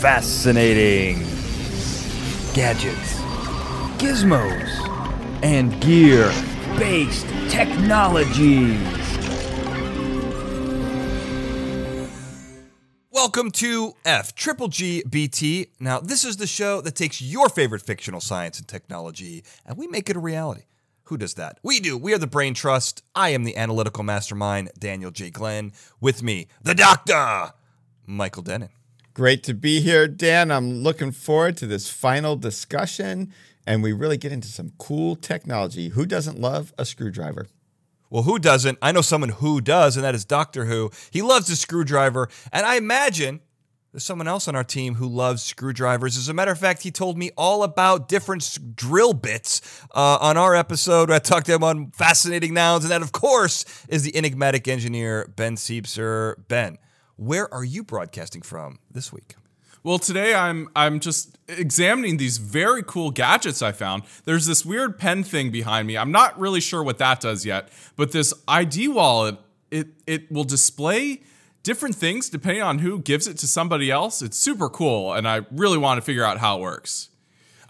[0.00, 1.20] fascinating
[2.52, 3.14] gadgets,
[3.96, 4.68] gizmos,
[5.42, 6.28] and gear
[6.78, 8.78] based technologies.
[13.10, 15.68] Welcome to F Triple G BT.
[15.80, 19.86] Now, this is the show that takes your favorite fictional science and technology and we
[19.86, 20.64] make it a reality.
[21.04, 21.58] Who does that?
[21.62, 21.96] We do.
[21.96, 23.02] We are the Brain Trust.
[23.14, 25.30] I am the analytical mastermind, Daniel J.
[25.30, 25.72] Glenn.
[26.02, 27.52] With me, the doctor,
[28.06, 28.68] Michael Dennin.
[29.16, 30.50] Great to be here, Dan.
[30.50, 33.32] I'm looking forward to this final discussion
[33.66, 35.88] and we really get into some cool technology.
[35.88, 37.46] Who doesn't love a screwdriver?
[38.10, 38.76] Well, who doesn't?
[38.82, 40.90] I know someone who does, and that is Doctor Who.
[41.10, 43.40] He loves the screwdriver, and I imagine
[43.90, 46.18] there's someone else on our team who loves screwdrivers.
[46.18, 50.36] As a matter of fact, he told me all about different drill bits uh, on
[50.36, 51.10] our episode.
[51.10, 55.32] I talked to him on fascinating nouns, and that, of course, is the enigmatic engineer
[55.34, 56.34] Ben Siepser.
[56.48, 56.76] Ben,
[57.16, 59.34] where are you broadcasting from this week?
[59.82, 64.02] Well, today I'm I'm just examining these very cool gadgets I found.
[64.24, 65.96] There's this weird pen thing behind me.
[65.96, 69.38] I'm not really sure what that does yet, but this ID wallet
[69.70, 71.22] it it will display
[71.62, 74.22] different things depending on who gives it to somebody else.
[74.22, 77.10] It's super cool and I really want to figure out how it works.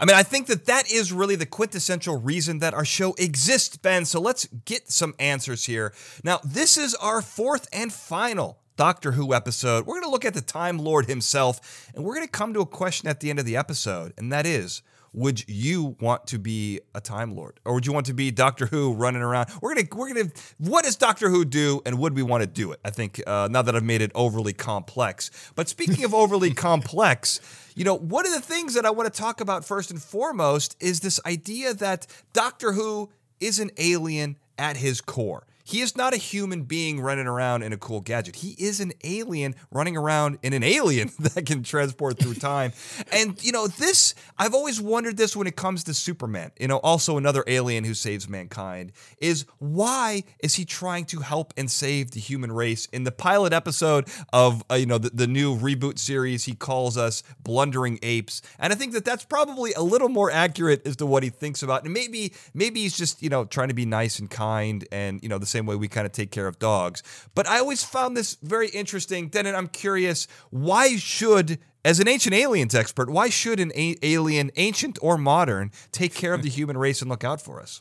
[0.01, 3.77] I mean, I think that that is really the quintessential reason that our show exists,
[3.77, 4.05] Ben.
[4.07, 5.93] So let's get some answers here.
[6.23, 10.35] Now, this is our fourth and final Doctor Who episode, we're going to look at
[10.35, 13.39] the Time Lord himself, and we're going to come to a question at the end
[13.39, 14.83] of the episode, and that is
[15.17, 18.67] would you want to be a Time Lord, or would you want to be Doctor
[18.67, 19.49] Who running around?
[19.63, 20.31] We're gonna, we're gonna.
[20.59, 22.81] What does Doctor Who do, and would we want to do it?
[22.85, 25.31] I think uh, now that I've made it overly complex.
[25.55, 27.41] But speaking of overly complex,
[27.75, 30.77] you know, one of the things that I want to talk about first and foremost
[30.81, 33.09] is this idea that Doctor Who
[33.41, 35.47] is an alien at his core.
[35.67, 38.37] He is not a human being running around in a cool gadget.
[38.37, 42.73] He is an alien running around in an alien that can transport through time.
[43.11, 46.77] and, you know, this, I've always wondered this when it comes to Superman, you know,
[46.79, 52.13] also another alien who saves mankind, is why is he trying to help and save
[52.13, 52.87] the human race?
[52.93, 56.97] In the pilot episode of, uh, you know, the, the new reboot series, he calls
[56.97, 58.41] us blundering apes.
[58.61, 61.65] And I think that that's probably a little more accurate as to what he thinks
[61.65, 61.83] about.
[61.83, 65.29] And maybe, maybe he's just, you know, trying to be nice and kind and, you
[65.29, 67.03] know, the same way we kind of take care of dogs.
[67.35, 69.31] But I always found this very interesting.
[69.31, 74.51] Then I'm curious, why should as an ancient aliens expert, why should an a- alien,
[74.57, 77.81] ancient or modern, take care of the human race and look out for us?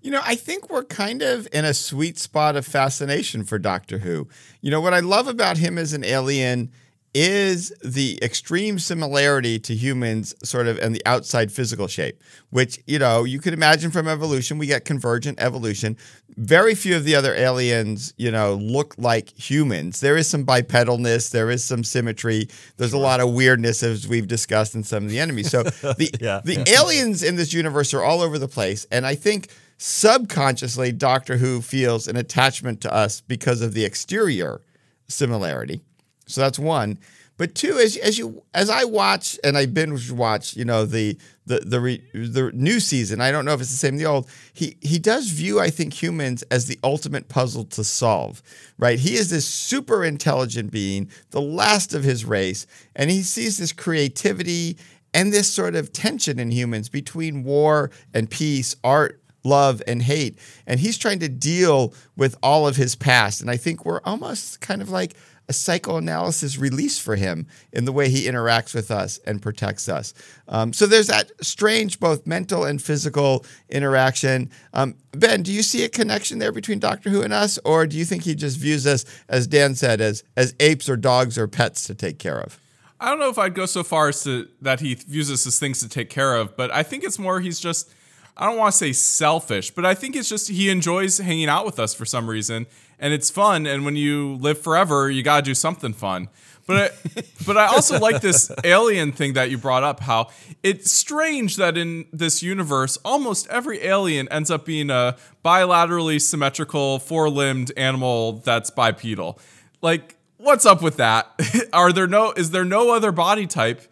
[0.00, 3.98] You know, I think we're kind of in a sweet spot of fascination for Doctor
[3.98, 4.28] Who.
[4.60, 6.70] You know, what I love about him as an alien
[7.14, 12.98] is the extreme similarity to humans sort of in the outside physical shape which you
[12.98, 15.96] know you could imagine from evolution we get convergent evolution.
[16.36, 20.00] Very few of the other aliens you know look like humans.
[20.00, 22.48] There is some bipedalness there is some symmetry.
[22.76, 25.50] There's a lot of weirdness as we've discussed in some of the enemies.
[25.50, 25.62] So
[25.98, 26.40] the yeah.
[26.44, 31.36] the aliens in this universe are all over the place and i think subconsciously doctor
[31.36, 34.60] who feels an attachment to us because of the exterior
[35.08, 35.82] similarity
[36.28, 36.98] so that's one.
[37.38, 41.16] But two, as as you as I watch and I binge watch, you know the
[41.46, 43.20] the the re, the new season.
[43.20, 44.28] I don't know if it's the same the old.
[44.52, 48.42] He he does view I think humans as the ultimate puzzle to solve.
[48.76, 48.98] Right?
[48.98, 53.72] He is this super intelligent being, the last of his race, and he sees this
[53.72, 54.76] creativity
[55.14, 60.38] and this sort of tension in humans between war and peace, art love and hate.
[60.66, 63.40] And he's trying to deal with all of his past.
[63.40, 65.14] And I think we're almost kind of like
[65.48, 70.12] a psychoanalysis release for him in the way he interacts with us and protects us.
[70.46, 74.50] Um, so there's that strange, both mental and physical interaction.
[74.74, 77.96] Um, ben, do you see a connection there between Doctor Who and us, or do
[77.96, 81.48] you think he just views us, as Dan said, as as apes or dogs or
[81.48, 82.60] pets to take care of?
[83.00, 85.58] I don't know if I'd go so far as to that he views us as
[85.58, 87.90] things to take care of, but I think it's more he's just
[88.38, 91.66] I don't want to say selfish, but I think it's just he enjoys hanging out
[91.66, 92.66] with us for some reason
[92.98, 93.66] and it's fun.
[93.66, 96.28] And when you live forever, you got to do something fun.
[96.66, 100.00] But I, but I also like this alien thing that you brought up.
[100.00, 100.28] How
[100.62, 106.98] it's strange that in this universe, almost every alien ends up being a bilaterally symmetrical,
[106.98, 109.38] four-limbed animal that's bipedal.
[109.80, 111.30] Like, what's up with that?
[111.72, 112.32] Are there no?
[112.32, 113.82] Is there no other body type?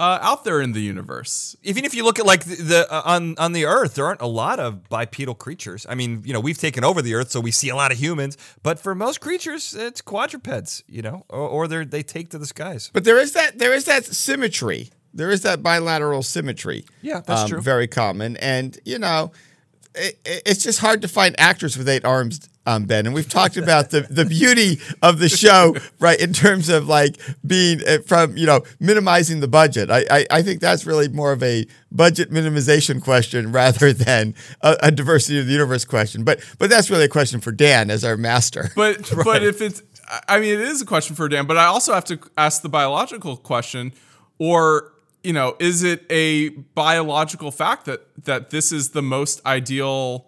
[0.00, 1.54] Uh, out there in the universe.
[1.62, 4.22] Even if you look at like the, the uh, on on the Earth, there aren't
[4.22, 5.84] a lot of bipedal creatures.
[5.86, 7.98] I mean, you know, we've taken over the Earth, so we see a lot of
[7.98, 8.38] humans.
[8.62, 10.82] But for most creatures, it's quadrupeds.
[10.88, 12.90] You know, or, or they they take to the skies.
[12.94, 14.88] But there is that there is that symmetry.
[15.12, 16.86] There is that bilateral symmetry.
[17.02, 17.60] Yeah, that's um, true.
[17.60, 19.32] Very common, and you know,
[19.94, 23.56] it, it's just hard to find actors with eight arms um, Ben, and we've talked
[23.56, 26.18] about the the beauty of the show, right?
[26.20, 29.90] In terms of like being uh, from you know minimizing the budget.
[29.90, 34.76] I, I I think that's really more of a budget minimization question rather than a,
[34.84, 36.24] a diversity of the universe question.
[36.24, 38.70] But but that's really a question for Dan as our master.
[38.76, 39.82] But but if it's,
[40.28, 41.46] I mean, it is a question for Dan.
[41.46, 43.92] But I also have to ask the biological question,
[44.38, 50.26] or you know, is it a biological fact that that this is the most ideal,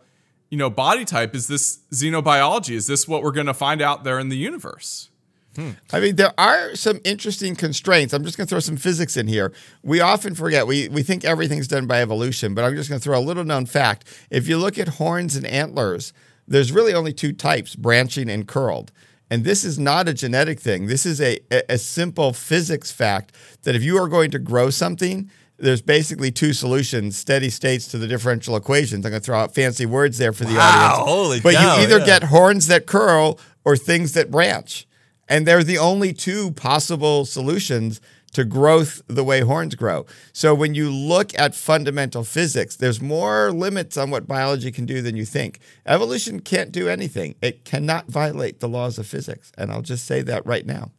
[0.53, 1.35] you know, body type?
[1.35, 2.75] Is this xenobiology?
[2.75, 5.09] Is this what we're going to find out there in the universe?
[5.57, 5.71] Hmm.
[5.91, 8.13] I mean, there are some interesting constraints.
[8.13, 9.55] I'm just going to throw some physics in here.
[9.83, 13.03] We often forget, we, we think everything's done by evolution, but I'm just going to
[13.03, 14.05] throw a little known fact.
[14.31, 16.13] If you look at horns and antlers,
[16.47, 18.93] there's really only two types branching and curled.
[19.31, 20.87] And this is not a genetic thing.
[20.87, 25.31] This is a, a simple physics fact that if you are going to grow something,
[25.63, 29.07] there's basically two solutions, steady states to the differential equations.
[29.07, 31.09] I'm going to throw out fancy words there for the Wow, audience.
[31.09, 32.07] holy but cow, you either yeah.
[32.07, 34.87] get horns that curl or things that branch.
[35.29, 38.01] And they're the only two possible solutions
[38.33, 40.05] to growth the way horns grow.
[40.33, 45.01] So when you look at fundamental physics, there's more limits on what biology can do
[45.01, 45.61] than you think.
[45.87, 47.37] Evolution can't do anything.
[47.41, 49.53] It cannot violate the laws of physics.
[49.57, 50.91] And I'll just say that right now.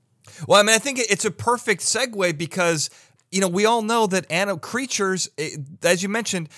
[0.48, 2.90] Well, I mean, I think it's a perfect segue because
[3.34, 6.50] you know we all know that animal creatures, eh, as you mentioned,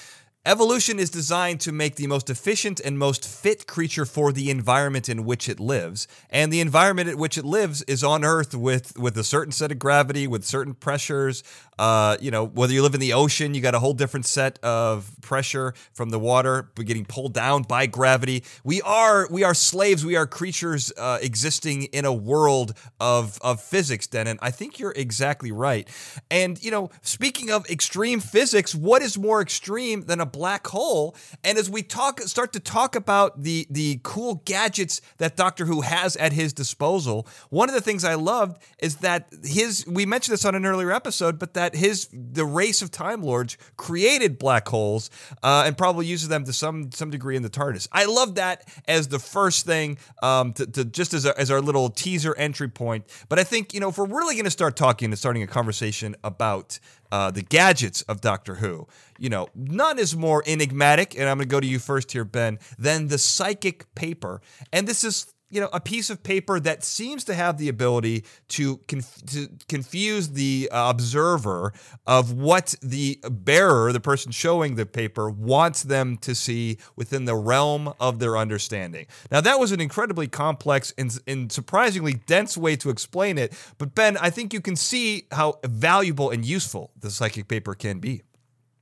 [0.45, 5.07] evolution is designed to make the most efficient and most fit creature for the environment
[5.07, 8.98] in which it lives, and the environment in which it lives is on Earth with
[9.00, 11.44] with a certain set of gravity, with certain pressures.
[11.77, 14.60] Uh, you know, whether you live in the ocean, you got a whole different set
[14.63, 18.44] of pressure from the water, but getting pulled down by gravity.
[18.63, 20.06] We are we are slaves.
[20.06, 24.07] We are creatures uh, existing in a world of of physics.
[24.07, 25.88] Dennin, I think you're exactly right.
[26.30, 31.16] And you know, speaking of extreme physics, what is more extreme than a black hole?
[31.44, 35.81] And as we talk, start to talk about the the cool gadgets that Doctor Who
[35.81, 39.86] has at his disposal, one of the things I loved is that his.
[39.88, 43.57] We mentioned this on an earlier episode, but that his the race of Time Lords
[43.77, 45.09] created black holes
[45.41, 47.88] uh, and probably uses them to some some degree in the TARDIS.
[47.91, 51.62] I love that as the first thing, um, to, to just as, a, as our
[51.62, 53.06] little teaser entry point.
[53.29, 55.47] But I think you know if we're really going to start talking and starting a
[55.47, 56.79] conversation about
[57.12, 58.88] uh, the gadgets of Doctor Who,
[59.18, 62.25] you know, none is more enigmatic, and I'm going to go to you first here,
[62.25, 64.41] Ben, than the psychic paper.
[64.73, 68.25] And this is you know, a piece of paper that seems to have the ability
[68.50, 71.71] to, conf- to confuse the uh, observer
[72.07, 77.36] of what the bearer, the person showing the paper, wants them to see within the
[77.36, 79.06] realm of their understanding.
[79.31, 83.53] Now, that was an incredibly complex and, and surprisingly dense way to explain it.
[83.77, 88.00] But, Ben, I think you can see how valuable and useful the psychic paper can
[88.00, 88.24] be.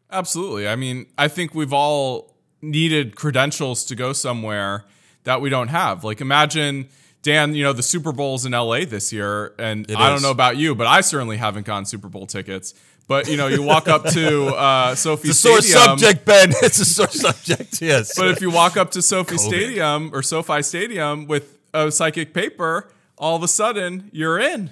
[0.10, 0.68] Absolutely.
[0.68, 4.86] I mean, I think we've all needed credentials to go somewhere
[5.24, 6.04] that we don't have.
[6.04, 6.90] Like imagine
[7.22, 10.58] Dan, you know, the Super Bowl's in LA this year and I don't know about
[10.58, 12.74] you, but I certainly haven't gotten Super Bowl tickets.
[13.08, 16.00] But you know, you walk up to uh, SoFi It's a sore Stadium.
[16.00, 16.50] subject, Ben.
[16.62, 18.18] It's a sore subject, yes.
[18.18, 19.40] But if you walk up to SoFi COVID.
[19.40, 24.72] Stadium or SoFi Stadium with a psychic paper, all of a sudden you're in.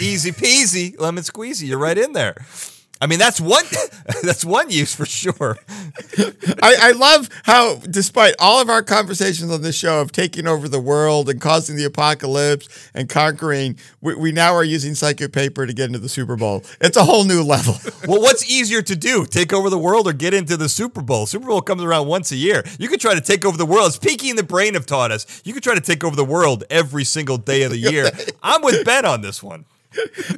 [0.00, 1.68] easy peasy, lemon squeezy.
[1.68, 2.34] You're right in there.
[3.00, 3.64] I mean, that's one.
[4.22, 5.56] that's one use for sure.
[6.62, 10.68] I, I love how, despite all of our conversations on this show of taking over
[10.68, 15.66] the world and causing the apocalypse and conquering, we, we now are using psychic paper
[15.66, 16.64] to get into the Super Bowl.
[16.80, 17.74] It's a whole new level.
[18.06, 19.26] Well, what's easier to do?
[19.26, 21.26] Take over the world or get into the Super Bowl?
[21.26, 22.62] Super Bowl comes around once a year.
[22.78, 23.88] You could try to take over the world.
[23.88, 26.24] As Pinky and the Brain have taught us, you could try to take over the
[26.24, 28.10] world every single day of the year.
[28.42, 29.66] I'm with Ben on this one.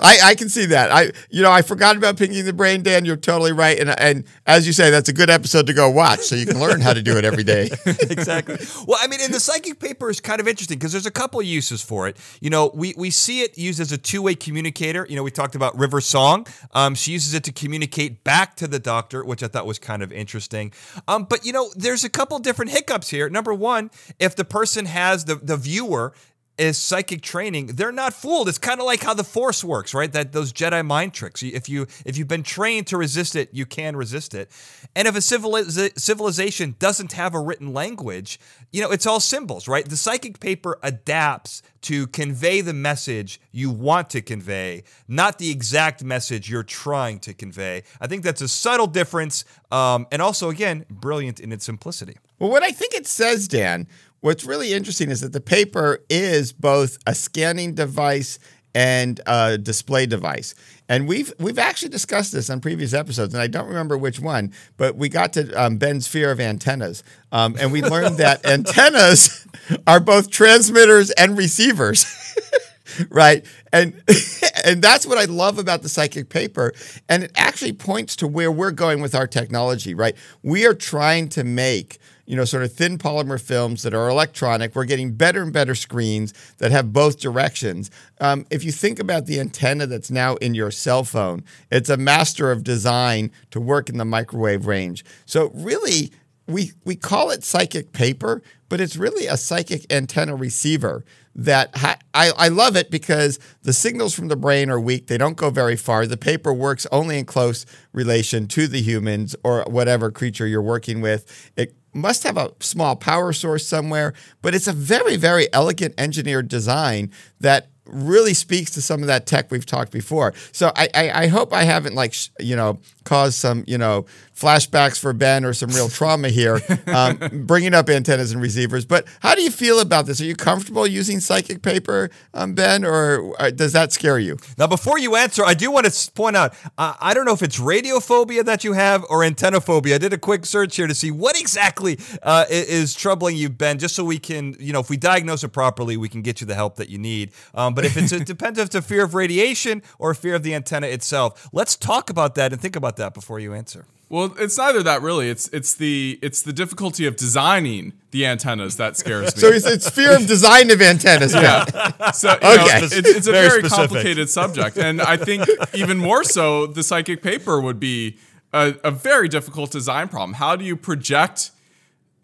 [0.00, 0.92] I, I can see that.
[0.92, 3.04] I you know I forgot about picking the brain, Dan.
[3.04, 6.20] You're totally right, and and as you say, that's a good episode to go watch,
[6.20, 7.68] so you can learn how to do it every day.
[7.86, 8.56] exactly.
[8.86, 11.42] Well, I mean, and the psychic paper is kind of interesting because there's a couple
[11.42, 12.16] uses for it.
[12.40, 15.04] You know, we we see it used as a two-way communicator.
[15.08, 16.46] You know, we talked about River Song.
[16.72, 20.02] Um, she uses it to communicate back to the doctor, which I thought was kind
[20.02, 20.72] of interesting.
[21.08, 23.28] Um, but you know, there's a couple different hiccups here.
[23.28, 23.90] Number one,
[24.20, 26.14] if the person has the the viewer
[26.60, 28.48] is psychic training, they're not fooled.
[28.48, 30.12] It's kind of like how the Force works, right?
[30.12, 31.42] That those Jedi mind tricks.
[31.42, 34.50] If you if you've been trained to resist it, you can resist it.
[34.94, 38.38] And if a civiliza- civilization doesn't have a written language,
[38.72, 39.88] you know, it's all symbols, right?
[39.88, 46.04] The psychic paper adapts to convey the message you want to convey, not the exact
[46.04, 47.82] message you're trying to convey.
[48.00, 52.18] I think that's a subtle difference, um, and also again, brilliant in its simplicity.
[52.38, 53.86] Well, what I think it says, Dan,
[54.20, 58.38] what's really interesting is that the paper is both a scanning device
[58.74, 60.54] and a display device.
[60.88, 64.52] And we've we've actually discussed this on previous episodes, and I don't remember which one,
[64.76, 69.46] but we got to um, Ben's fear of antennas, um, and we learned that antennas
[69.86, 72.04] are both transmitters and receivers.
[73.08, 73.94] right and
[74.64, 76.72] and that's what i love about the psychic paper
[77.08, 81.28] and it actually points to where we're going with our technology right we are trying
[81.28, 81.98] to make
[82.30, 85.74] you know sort of thin polymer films that are electronic we're getting better and better
[85.74, 90.54] screens that have both directions um, if you think about the antenna that's now in
[90.54, 95.50] your cell phone it's a master of design to work in the microwave range so
[95.54, 96.12] really
[96.50, 101.98] we we call it psychic paper, but it's really a psychic antenna receiver that ha-
[102.12, 105.06] I, I love it because the signals from the brain are weak.
[105.06, 106.06] They don't go very far.
[106.06, 111.00] The paper works only in close relation to the humans or whatever creature you're working
[111.00, 111.50] with.
[111.56, 116.48] It must have a small power source somewhere, but it's a very, very elegant engineered
[116.48, 120.32] design that really speaks to some of that tech we've talked before.
[120.52, 124.06] So I, I, I hope I haven't like sh- you know caused some you know
[124.40, 128.86] flashbacks for Ben or some real trauma here, um, bringing up antennas and receivers.
[128.86, 130.20] But how do you feel about this?
[130.20, 134.38] Are you comfortable using psychic paper, um, Ben, or uh, does that scare you?
[134.56, 137.42] Now, before you answer, I do want to point out uh, I don't know if
[137.42, 139.94] it's radiophobia that you have or antennophobia.
[139.94, 143.78] I did a quick search here to see what exactly uh, is troubling you, Ben,
[143.78, 146.46] just so we can, you know, if we diagnose it properly, we can get you
[146.46, 147.32] the help that you need.
[147.54, 150.42] Um, but if it's it depends if it's a fear of radiation or fear of
[150.42, 153.86] the antenna itself, let's talk about that and think about that before you answer.
[154.10, 155.30] Well, it's neither that really.
[155.30, 159.40] It's it's the it's the difficulty of designing the antennas that scares me.
[159.40, 161.32] So it's, it's fear of design of antennas.
[161.32, 162.10] yeah.
[162.10, 162.80] So you know, Okay.
[162.84, 167.22] it's, it's a Very very, complicated subject, and I think even more so, the psychic
[167.22, 168.16] paper would be
[168.52, 170.34] a, a very difficult design problem.
[170.34, 171.52] How do you project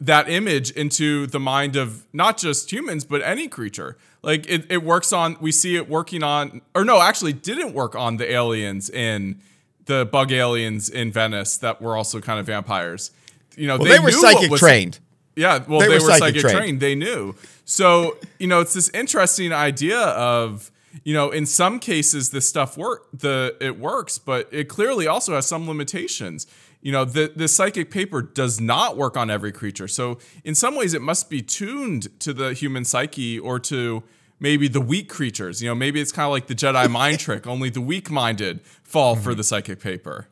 [0.00, 3.96] that image into the mind of not just humans but any creature?
[4.22, 5.36] Like it, it works on.
[5.40, 9.40] We see it working on, or no, actually, didn't work on the aliens in
[9.86, 13.10] the bug aliens in Venice that were also kind of vampires.
[13.56, 14.98] You know, Well, they, were knew what psychic was- trained.
[15.34, 16.56] yeah, well, They they, were were, psychic psychic, trained.
[16.58, 16.80] trained.
[16.80, 17.34] They knew.
[17.64, 20.70] So, you know, it's this interesting idea of,
[21.04, 25.34] you know, in some cases this stuff work the it works, but it clearly also
[25.34, 26.46] has some limitations.
[26.82, 29.88] You know, the the psychic paper does not work on every creature.
[29.88, 34.04] So, in some ways it must be tuned to the human psyche or to
[34.38, 35.62] maybe the weak creatures.
[35.62, 39.16] You know, maybe it's kind of like the Jedi mind trick, only the weak-minded fall
[39.16, 40.28] for the psychic paper.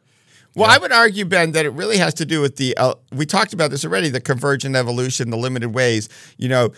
[0.57, 2.77] Well, I would argue, Ben, that it really has to do with the.
[2.77, 6.09] Uh, we talked about this already the convergent evolution, the limited ways.
[6.39, 6.73] You know,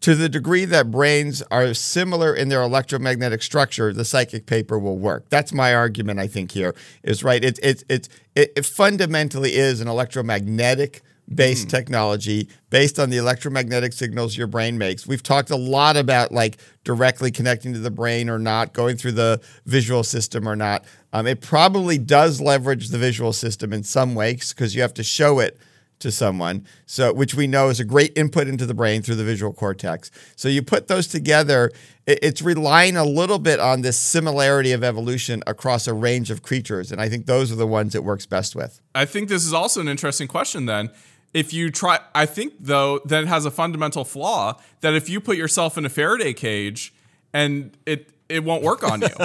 [0.00, 4.98] to the degree that brains are similar in their electromagnetic structure, the psychic paper will
[4.98, 5.30] work.
[5.30, 6.18] That's my argument.
[6.18, 7.42] I think here is right.
[7.42, 11.02] It it it it, it fundamentally is an electromagnetic
[11.36, 15.06] based technology based on the electromagnetic signals your brain makes.
[15.06, 19.12] We've talked a lot about like directly connecting to the brain or not, going through
[19.12, 20.84] the visual system or not.
[21.12, 25.02] Um, it probably does leverage the visual system in some ways because you have to
[25.02, 25.58] show it
[25.98, 26.66] to someone.
[26.84, 30.10] So, which we know is a great input into the brain through the visual cortex.
[30.34, 31.70] So you put those together.
[32.06, 36.42] it- It's relying a little bit on this similarity of evolution across a range of
[36.42, 38.80] creatures, and I think those are the ones it works best with.
[38.96, 40.90] I think this is also an interesting question then.
[41.34, 45.20] If you try, I think though that it has a fundamental flaw that if you
[45.20, 46.92] put yourself in a Faraday cage
[47.32, 49.08] and it it won't work on you.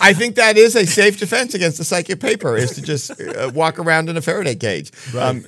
[0.00, 3.50] I think that is a safe defense against the psychic paper is to just uh,
[3.54, 4.92] walk around in a Faraday cage.
[5.16, 5.44] Um,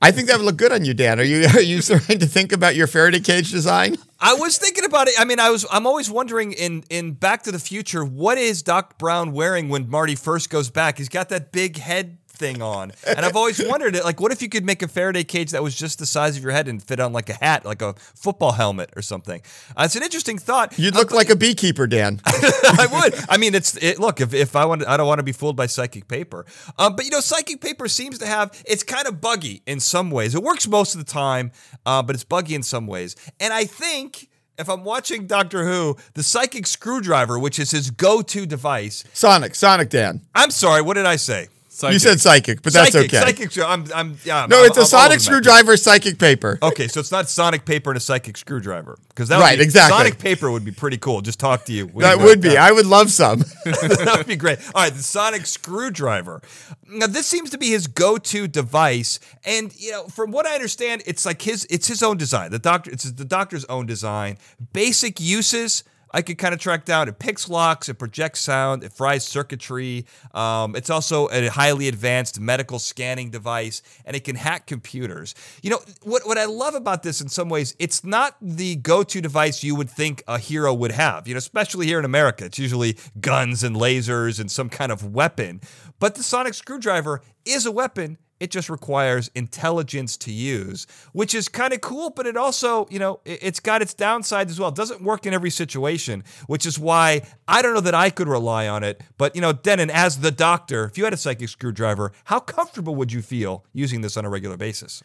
[0.00, 1.20] I think that would look good on you, Dan.
[1.20, 3.96] Are you are you starting to think about your Faraday cage design?
[4.18, 5.14] I was thinking about it.
[5.18, 5.66] I mean, I was.
[5.70, 9.90] I'm always wondering in in Back to the Future, what is Doc Brown wearing when
[9.90, 10.96] Marty first goes back?
[10.96, 14.42] He's got that big head thing on, and I've always wondered, it like, what if
[14.42, 16.82] you could make a Faraday cage that was just the size of your head and
[16.82, 19.40] fit on like a hat, like a football helmet or something?
[19.76, 20.76] Uh, it's an interesting thought.
[20.76, 22.20] You'd look like a beekeeper, Dan.
[22.26, 23.14] I would.
[23.28, 24.20] I mean, it's it, look.
[24.20, 26.44] If, if I want, I don't want to be fooled by psychic paper.
[26.78, 28.60] Um, but you know, psychic paper seems to have.
[28.66, 30.34] It's kind of buggy in some ways.
[30.34, 31.52] It works most of the time,
[31.86, 33.14] uh, but it's buggy in some ways.
[33.38, 38.46] And I think if I'm watching Doctor Who, the psychic screwdriver, which is his go-to
[38.46, 39.04] device.
[39.12, 40.22] Sonic, Sonic, Dan.
[40.34, 40.82] I'm sorry.
[40.82, 41.48] What did I say?
[41.88, 43.08] You said psychic, but that's okay.
[43.16, 43.56] Psychic.
[43.58, 43.86] I'm.
[43.94, 44.16] I'm.
[44.24, 44.46] Yeah.
[44.48, 46.58] No, I'm- it's a I'm sonic screwdriver, psychic paper.
[46.62, 49.96] Okay, so it's not sonic paper and a psychic screwdriver because that Right, be- exactly.
[49.96, 51.22] Sonic paper would be pretty cool.
[51.22, 51.86] Just talk to you.
[51.96, 52.50] That would be.
[52.58, 52.68] out.
[52.68, 53.38] I would love some.
[53.64, 54.58] that would be great.
[54.74, 56.42] All right, the sonic screwdriver.
[56.88, 61.02] Now this seems to be his go-to device, and you know, from what I understand,
[61.06, 62.50] it's like his it's his own design.
[62.50, 64.36] The doctor, it's the doctor's own design.
[64.74, 65.84] Basic uses.
[66.12, 67.08] I could kind of track down.
[67.08, 70.06] It picks locks, it projects sound, it fries circuitry.
[70.34, 75.34] Um, it's also a highly advanced medical scanning device, and it can hack computers.
[75.62, 76.26] You know what?
[76.26, 79.90] What I love about this, in some ways, it's not the go-to device you would
[79.90, 81.26] think a hero would have.
[81.26, 85.14] You know, especially here in America, it's usually guns and lasers and some kind of
[85.14, 85.60] weapon.
[85.98, 91.48] But the sonic screwdriver is a weapon it just requires intelligence to use, which is
[91.48, 94.70] kind of cool, but it also, you know, it's got its downsides as well.
[94.70, 98.26] It doesn't work in every situation, which is why I don't know that I could
[98.26, 99.00] rely on it.
[99.16, 102.96] But, you know, Dennin, as the doctor, if you had a psychic screwdriver, how comfortable
[102.96, 105.04] would you feel using this on a regular basis?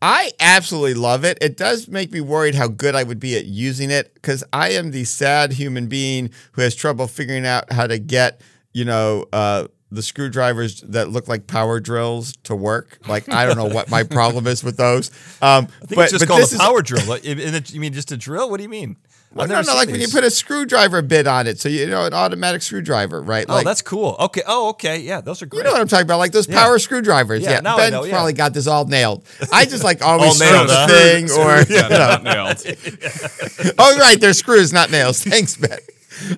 [0.00, 1.36] I absolutely love it.
[1.42, 4.70] It does make me worried how good I would be at using it because I
[4.70, 8.40] am the sad human being who has trouble figuring out how to get,
[8.72, 12.98] you know, uh, the screwdrivers that look like power drills to work.
[13.08, 15.10] Like I don't know what my problem is with those.
[15.40, 17.18] Um, I think but, it's just called a power is, drill.
[17.18, 18.50] you mean just a drill?
[18.50, 18.96] What do you mean?
[19.34, 19.92] Well, no, no, like these.
[19.92, 23.44] when you put a screwdriver bit on it, so you know an automatic screwdriver, right?
[23.46, 24.16] Oh, like, that's cool.
[24.18, 24.40] Okay.
[24.46, 25.00] Oh, okay.
[25.00, 25.58] Yeah, those are great.
[25.58, 26.78] You know what I'm talking about, like those power yeah.
[26.78, 27.42] screwdrivers.
[27.42, 27.76] Yeah, yeah.
[27.76, 28.12] Ben know, yeah.
[28.12, 29.26] probably got this all nailed.
[29.52, 30.86] I just like always nailed, huh?
[30.88, 33.74] thing or yeah, not nailed.
[33.78, 35.22] oh, right, they're screws, not nails.
[35.22, 35.78] Thanks, Ben.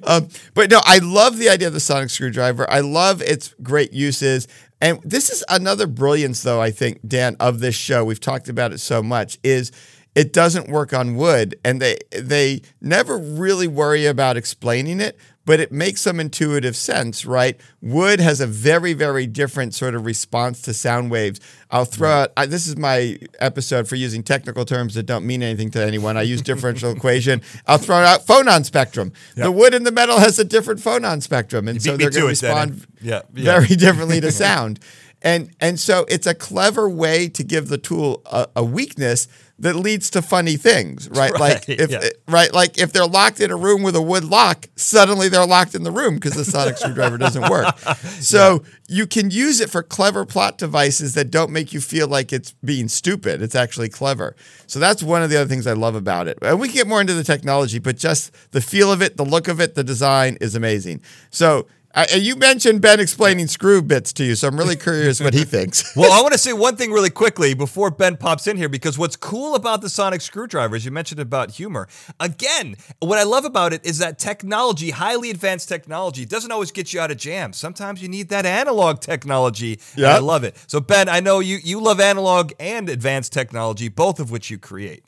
[0.05, 2.69] Um, but no, I love the idea of the sonic screwdriver.
[2.71, 4.49] I love its great uses.
[4.81, 8.05] And this is another brilliance, though, I think, Dan, of this show.
[8.05, 9.73] We've talked about it so much, is
[10.15, 11.57] it doesn't work on wood.
[11.65, 15.19] And they they never really worry about explaining it
[15.51, 17.61] but it makes some intuitive sense, right?
[17.83, 21.41] Wood has a very, very different sort of response to sound waves.
[21.73, 25.43] I'll throw out, I, this is my episode for using technical terms that don't mean
[25.43, 26.17] anything to anyone.
[26.17, 27.43] I use differential equation.
[27.67, 29.13] I'll throw out phonon spectrum.
[29.35, 29.45] Yep.
[29.45, 31.67] The wood and the metal has a different phonon spectrum.
[31.67, 33.43] And so they're going to respond yeah, yeah.
[33.43, 34.79] very differently to sound.
[35.21, 39.27] And, and so it's a clever way to give the tool a, a weakness
[39.61, 41.31] that leads to funny things, right?
[41.33, 42.01] right like if yeah.
[42.03, 45.47] Eh, right, like if they're locked in a room with a wood lock, suddenly they're
[45.47, 47.75] locked in the room because the sonic screwdriver doesn't work.
[48.21, 48.97] So yeah.
[48.97, 52.53] you can use it for clever plot devices that don't make you feel like it's
[52.65, 53.43] being stupid.
[53.43, 54.37] It's actually clever.
[54.67, 56.39] So that's one of the other things I love about it.
[56.43, 59.25] And we can get more into the technology, but just the feel of it, the
[59.25, 61.03] look of it, the design is amazing.
[61.31, 65.35] So uh, you mentioned Ben explaining screw bits to you, so I'm really curious what
[65.35, 65.97] he thinks.
[65.97, 68.97] well, I want to say one thing really quickly before Ben pops in here, because
[68.97, 71.89] what's cool about the sonic screwdrivers, you mentioned about humor.
[72.21, 76.93] Again, what I love about it is that technology, highly advanced technology, doesn't always get
[76.93, 77.57] you out of jams.
[77.57, 79.81] Sometimes you need that analog technology.
[79.97, 80.57] Yeah, I love it.
[80.69, 84.59] So Ben, I know you you love analog and advanced technology, both of which you
[84.59, 85.03] create.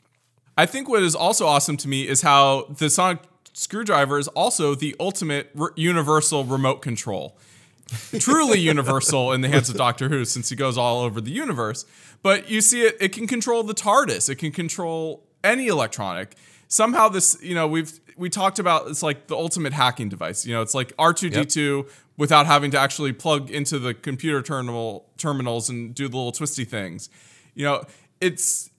[0.57, 3.19] I think what is also awesome to me is how the sonic
[3.53, 7.37] screwdriver is also the ultimate re- universal remote control.
[8.19, 11.85] Truly universal in the hands of Doctor Who, since he goes all over the universe.
[12.21, 16.35] But you see it, it can control the TARDIS, it can control any electronic.
[16.67, 20.45] Somehow, this, you know, we've we talked about it's like the ultimate hacking device.
[20.45, 21.93] You know, it's like R2D2 yep.
[22.17, 26.65] without having to actually plug into the computer terminal terminals and do the little twisty
[26.65, 27.09] things.
[27.53, 27.83] You know,
[28.21, 28.71] it's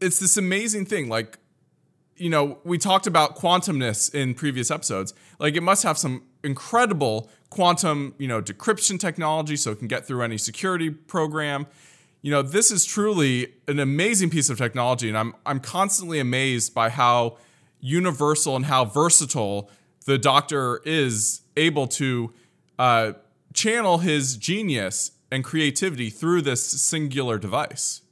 [0.00, 1.08] it's this amazing thing.
[1.08, 1.38] Like
[2.20, 5.14] you know, we talked about quantumness in previous episodes.
[5.38, 10.06] Like it must have some incredible quantum, you know, decryption technology so it can get
[10.06, 11.66] through any security program.
[12.20, 16.74] You know, this is truly an amazing piece of technology and I'm I'm constantly amazed
[16.74, 17.38] by how
[17.80, 19.70] universal and how versatile
[20.04, 22.34] the doctor is able to
[22.78, 23.12] uh,
[23.54, 28.02] channel his genius and creativity through this singular device.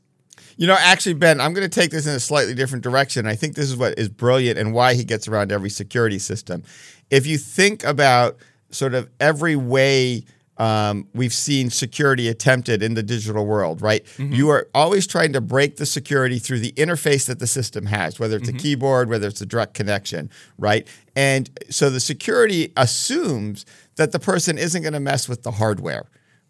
[0.59, 3.29] You know, actually, Ben, I'm going to take this in a slightly different direction.
[3.29, 6.65] I think this is what is brilliant and why he gets around every security system.
[7.11, 8.39] If you think about
[8.71, 10.25] sort of every way
[10.57, 14.05] um, we've seen security attempted in the digital world, right?
[14.17, 14.33] Mm-hmm.
[14.33, 18.19] You are always trying to break the security through the interface that the system has,
[18.19, 18.57] whether it's mm-hmm.
[18.57, 20.89] a keyboard, whether it's a direct connection, right?
[21.15, 26.07] And so the security assumes that the person isn't going to mess with the hardware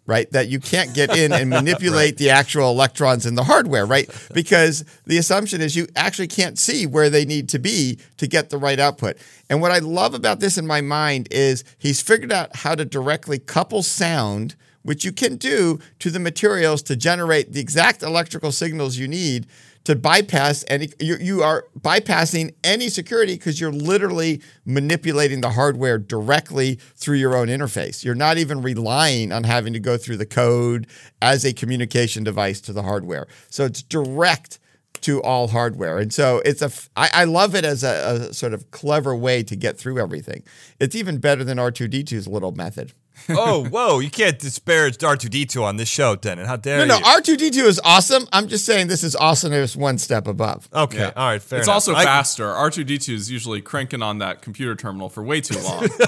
[0.09, 0.29] right?
[0.33, 2.17] That you can't get in and manipulate right.
[2.17, 4.11] the actual electrons in the hardware, right?
[4.33, 8.49] Because the assumption is you actually can't see where they need to be to get
[8.49, 9.19] the right output.
[9.51, 12.87] And what I love about this in my mind is he's figured out how to
[12.87, 18.51] directly couple sound, which you can do, to the materials to generate the exact electrical
[18.51, 19.47] signals you need
[19.89, 25.97] to bypass any you, you are bypassing any security because you're literally manipulating the hardware
[25.97, 28.05] directly through your own interface.
[28.05, 30.89] You're not even relying on having to go through the code
[31.23, 33.29] as a communication device to the hardware.
[33.49, 34.59] So it's direct
[35.01, 35.97] to all hardware.
[35.97, 39.43] And so it's a i, I love it as a, a sort of clever way
[39.43, 40.43] to get through everything.
[40.79, 42.93] It's even better than r2d2's little method
[43.31, 43.99] oh, whoa!
[43.99, 46.47] You can't disparage R2D2 on this show, Dennin.
[46.47, 46.89] How dare No, you?
[46.89, 48.27] no, no, R2D2 is awesome.
[48.33, 49.53] I'm just saying this is awesome.
[49.53, 50.69] It's one step above.
[50.73, 51.13] okay, Yeah.
[51.17, 51.75] all right, fair it's enough.
[51.75, 52.47] also I- faster.
[52.47, 55.89] R2D2 is usually cranking on that computer terminal for way too long.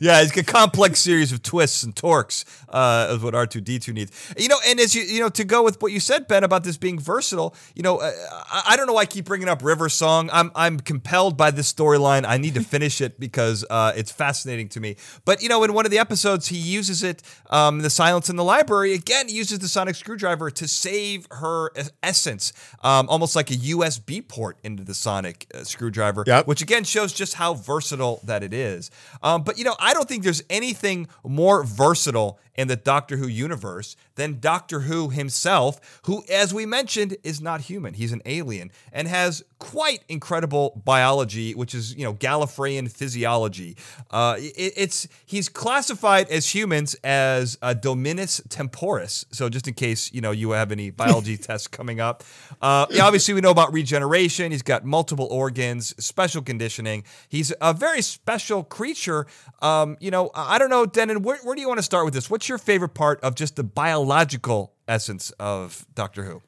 [0.00, 4.34] Yeah, it's a complex series of twists and torques uh, is what R2D2 needs.
[4.36, 6.64] You know, and as you you know, to go with what you said, Ben, about
[6.64, 8.10] this being versatile, you know, uh,
[8.50, 10.30] I, I don't know why I keep bringing up River Song.
[10.32, 12.24] I'm I'm compelled by this storyline.
[12.26, 14.96] I need to finish it because uh, it's fascinating to me.
[15.24, 18.36] But you know, in one of the episodes, he uses it, um, the silence in
[18.36, 18.92] the library.
[18.94, 21.70] Again, uses the sonic screwdriver to save her
[22.02, 26.46] essence, um, almost like a USB port into the sonic uh, screwdriver, Yep.
[26.46, 28.90] which again shows just how versatile that it is.
[29.22, 33.26] Um, but you know, I don't think there's anything more versatile in the Doctor Who
[33.26, 37.94] universe than Doctor Who himself, who, as we mentioned, is not human.
[37.94, 43.76] He's an alien and has quite incredible biology, which is you know Gallifreyan physiology.
[44.10, 49.24] Uh, it- it's he's classified as humans as uh, Dominus temporis.
[49.32, 52.22] So just in case you know you have any biology tests coming up,
[52.60, 54.52] uh, obviously we know about regeneration.
[54.52, 57.04] He's got multiple organs, special conditioning.
[57.28, 59.26] He's a very special creature.
[59.60, 61.22] Um, you know, I don't know, Dennin.
[61.22, 62.28] Where, where do you want to start with this?
[62.42, 66.42] What's your favorite part of just the biological essence of Doctor Who?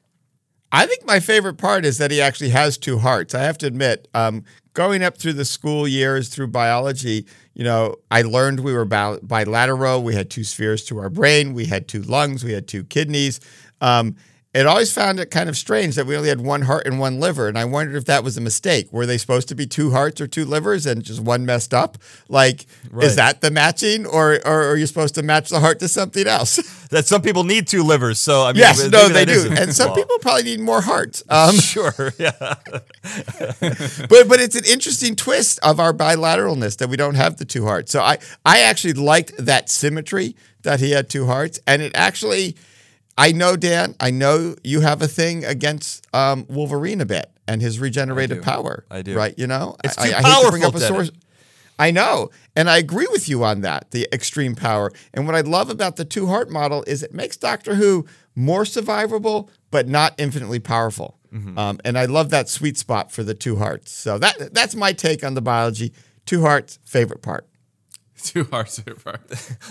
[0.69, 3.33] I think my favorite part is that he actually has two hearts.
[3.33, 7.95] I have to admit, um, going up through the school years through biology, you know,
[8.11, 10.03] I learned we were bi- bilateral.
[10.03, 11.53] We had two spheres to our brain.
[11.53, 12.43] We had two lungs.
[12.43, 13.39] We had two kidneys.
[13.79, 14.17] Um,
[14.55, 17.19] it always found it kind of strange that we only had one heart and one
[17.19, 18.91] liver, and I wondered if that was a mistake.
[18.91, 21.97] Were they supposed to be two hearts or two livers, and just one messed up?
[22.29, 23.05] Like, Right.
[23.05, 26.25] is that the matching, or, or are you supposed to match the heart to something
[26.25, 26.59] else?
[26.91, 28.19] That some people need two livers.
[28.21, 29.95] So I mean, yes, no, they do, and some flaw.
[29.95, 31.23] people probably need more hearts.
[31.29, 32.31] Um, sure, yeah.
[33.59, 37.65] but but it's an interesting twist of our bilateralness that we don't have the two
[37.65, 37.91] hearts.
[37.91, 42.55] So I I actually liked that symmetry that he had two hearts, and it actually,
[43.17, 47.61] I know Dan, I know you have a thing against um, Wolverine a bit and
[47.61, 48.43] his regenerative do.
[48.43, 48.85] power.
[48.91, 49.15] I do.
[49.15, 49.33] right?
[49.37, 51.11] You know, It's I, too I, I hate to bring powerful, up a source.
[51.77, 52.29] I know.
[52.55, 54.91] And I agree with you on that, the extreme power.
[55.13, 58.63] And what I love about the two heart model is it makes Doctor Who more
[58.63, 61.17] survivable, but not infinitely powerful.
[61.33, 61.57] Mm-hmm.
[61.57, 63.91] Um, and I love that sweet spot for the two hearts.
[63.91, 65.93] So that that's my take on the biology.
[66.25, 67.45] Two hearts, favorite part.
[68.23, 69.21] Too hard to part.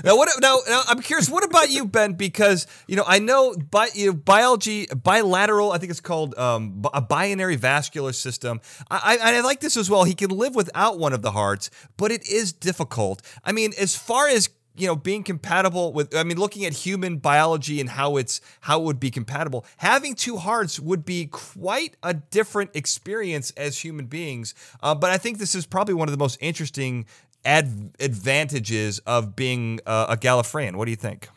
[0.04, 0.28] Now, what?
[0.40, 1.30] Now, now, I'm curious.
[1.30, 2.12] What about you, Ben?
[2.12, 5.72] Because you know, I know, bi- you know, biology, bilateral.
[5.72, 8.60] I think it's called um, binary vascular system.
[8.90, 10.04] I, I, I like this as well.
[10.04, 13.22] He can live without one of the hearts, but it is difficult.
[13.44, 16.14] I mean, as far as you know, being compatible with.
[16.14, 19.64] I mean, looking at human biology and how it's how it would be compatible.
[19.76, 24.54] Having two hearts would be quite a different experience as human beings.
[24.82, 27.06] Uh, but I think this is probably one of the most interesting.
[27.44, 30.76] Ad- advantages of being uh, a Gallifreyan.
[30.76, 31.28] What do you think?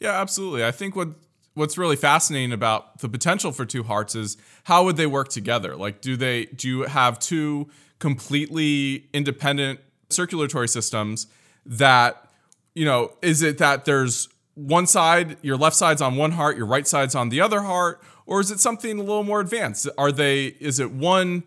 [0.00, 0.64] Yeah, absolutely.
[0.64, 1.08] I think what
[1.54, 5.76] what's really fascinating about the potential for two hearts is how would they work together?
[5.76, 11.26] Like, do they do you have two completely independent circulatory systems
[11.66, 12.28] that
[12.74, 13.12] you know?
[13.22, 17.14] Is it that there's one side, your left side's on one heart, your right side's
[17.14, 19.88] on the other heart, or is it something a little more advanced?
[19.96, 20.46] Are they?
[20.46, 21.44] Is it one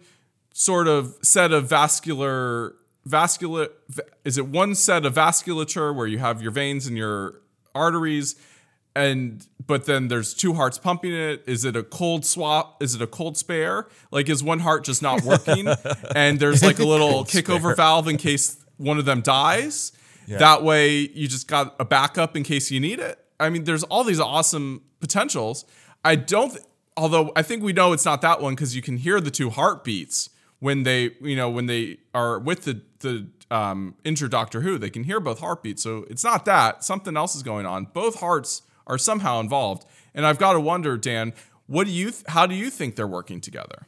[0.53, 3.69] sort of set of vascular vascular
[4.23, 7.41] is it one set of vasculature where you have your veins and your
[7.73, 8.35] arteries
[8.95, 11.43] and but then there's two hearts pumping it?
[11.47, 13.87] Is it a cold swap is it a cold spare?
[14.11, 15.67] Like is one heart just not working?
[16.15, 19.91] And there's like a little kickover valve in case one of them dies.
[20.39, 23.19] That way you just got a backup in case you need it.
[23.39, 25.65] I mean there's all these awesome potentials.
[26.03, 26.63] I don't th-
[26.97, 29.49] although i think we know it's not that one because you can hear the two
[29.49, 30.29] heartbeats
[30.65, 34.89] when they you know when they are with the the um, injured Doctor Who, they
[34.89, 35.83] can hear both heartbeats.
[35.83, 37.85] So it's not that something else is going on.
[37.93, 41.33] Both hearts are somehow involved, and I've got to wonder, Dan,
[41.67, 42.09] what do you?
[42.09, 43.85] Th- how do you think they're working together?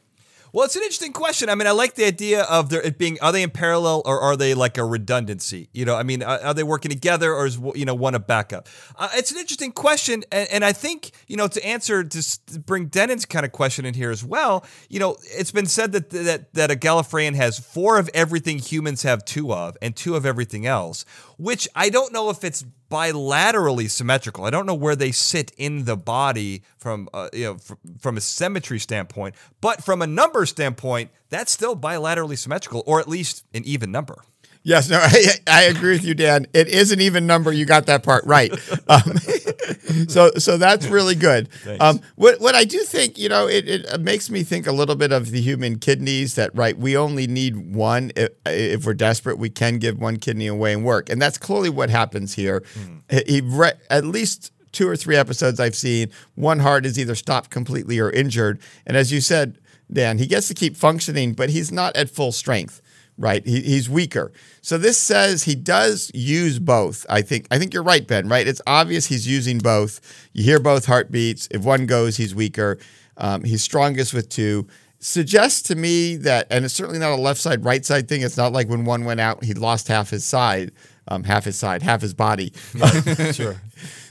[0.52, 1.50] Well, it's an interesting question.
[1.50, 4.20] I mean, I like the idea of there it being are they in parallel or
[4.20, 5.68] are they like a redundancy?
[5.72, 8.18] You know, I mean, are, are they working together or is you know one a
[8.18, 8.68] backup?
[8.96, 12.86] Uh, it's an interesting question, and, and I think you know to answer to, bring
[12.86, 14.64] Dennin's kind of question in here as well.
[14.88, 19.02] You know, it's been said that that that a Gallifreyan has four of everything humans
[19.02, 21.04] have two of, and two of everything else.
[21.36, 24.44] Which I don't know if it's bilaterally symmetrical.
[24.44, 28.16] I don't know where they sit in the body from uh, you know fr- from
[28.16, 33.44] a symmetry standpoint, but from a number standpoint, that's still bilaterally symmetrical, or at least
[33.54, 34.22] an even number.
[34.62, 36.46] Yes, no, I, I agree with you, Dan.
[36.52, 37.52] It is an even number.
[37.52, 38.52] You got that part right.
[38.88, 39.02] Um,
[40.08, 41.48] so so that's really good.
[41.80, 44.96] Um, what what I do think, you know, it, it makes me think a little
[44.96, 46.34] bit of the human kidneys.
[46.34, 48.10] That right, we only need one.
[48.16, 51.68] If, if we're desperate, we can give one kidney away and work, and that's clearly
[51.68, 52.64] what happens here.
[53.10, 57.14] He, he re- at least two or three episodes I've seen, one heart is either
[57.14, 59.58] stopped completely or injured, and as you said,
[59.92, 62.80] Dan, he gets to keep functioning, but he's not at full strength
[63.18, 63.44] right?
[63.46, 64.32] He, he's weaker.
[64.62, 67.04] So this says he does use both.
[67.10, 68.28] I think I think you're right, Ben.
[68.28, 68.46] Right?
[68.46, 70.00] It's obvious he's using both.
[70.32, 71.48] You hear both heartbeats.
[71.50, 72.78] If one goes, he's weaker.
[73.16, 74.66] Um, he's strongest with two.
[75.00, 78.22] Suggests to me that, and it's certainly not a left side right side thing.
[78.22, 80.72] It's not like when one went out, he lost half his side,
[81.06, 82.52] um, half his side, half his body.
[83.32, 83.56] sure.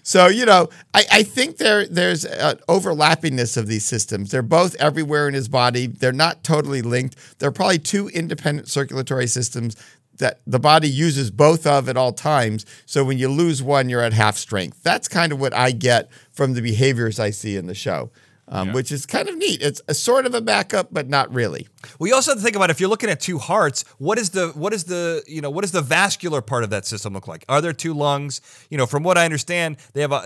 [0.08, 4.32] So you know, I, I think there there's an overlappingness of these systems.
[4.32, 5.88] They're both everywhere in his body.
[5.88, 7.17] They're not totally linked.
[7.39, 9.76] They're probably two independent circulatory systems
[10.20, 12.65] that the body uses both of at all times.
[12.86, 14.82] So when you lose one, you're at half strength.
[14.82, 18.10] That's kind of what I get from the behaviors I see in the show
[18.50, 18.74] um, Yeah.
[18.74, 19.62] which is kind of neat.
[19.62, 21.68] It's a sort of a backup, but not really.
[22.00, 24.30] Well, you also have to think about if you're looking at two hearts, what is
[24.32, 27.28] the what is the you know what is the vascular part of that system look
[27.28, 27.46] like?
[27.50, 28.42] Are there two lungs?
[28.70, 30.18] You know, from what I understand, they have a,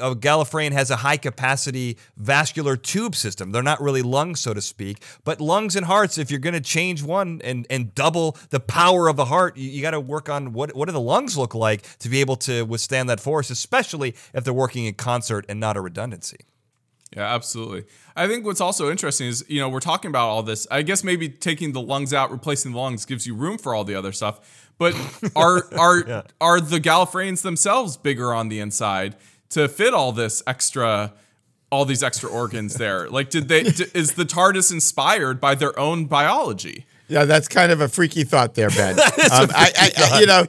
[0.00, 3.52] a Gallifreyan has a high capacity vascular tube system.
[3.52, 6.18] They're not really lungs, so to speak, but lungs and hearts.
[6.18, 9.70] If you're going to change one and and double the power of the heart, you,
[9.70, 12.36] you got to work on what what do the lungs look like to be able
[12.36, 16.38] to withstand that force, especially if they're working in concert and not a redundancy.
[17.14, 17.84] Yeah, absolutely.
[18.16, 20.66] I think what's also interesting is, you know, we're talking about all this.
[20.70, 23.84] I guess maybe taking the lungs out, replacing the lungs gives you room for all
[23.84, 24.70] the other stuff.
[24.78, 24.94] But
[25.36, 29.16] are are are the Gallifreyans themselves bigger on the inside
[29.50, 31.12] to fit all this extra
[31.70, 33.08] all these extra organs there?
[33.08, 36.86] Like did they d- is the TARDIS inspired by their own biology?
[37.08, 38.98] Yeah, that's kind of a freaky thought there, Ben.
[38.98, 39.06] um,
[39.54, 40.44] I, I, I, you know,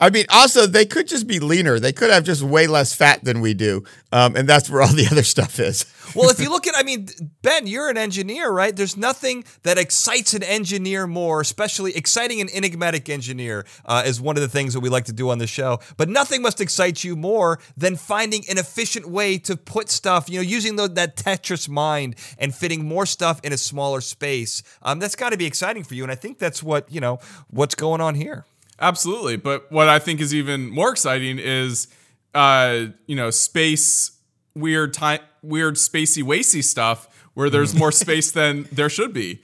[0.00, 1.78] I mean, also they could just be leaner.
[1.78, 4.88] They could have just way less fat than we do, um, and that's where all
[4.88, 5.84] the other stuff is.
[6.14, 7.08] Well, if you look at, I mean,
[7.42, 8.74] Ben, you're an engineer, right?
[8.74, 14.36] There's nothing that excites an engineer more, especially exciting an enigmatic engineer uh, is one
[14.36, 15.80] of the things that we like to do on the show.
[15.98, 20.36] But nothing must excite you more than finding an efficient way to put stuff, you
[20.36, 24.62] know, using the, that Tetris mind and fitting more stuff in a smaller space.
[24.82, 27.18] Um, that's got to be exciting for you, and I think that's what you know
[27.48, 28.44] what's going on here.
[28.80, 29.36] Absolutely.
[29.36, 31.88] But what I think is even more exciting is,
[32.34, 34.12] uh, you know, space
[34.54, 39.40] weird time, weird spacey wacy stuff where there's more space than there should be.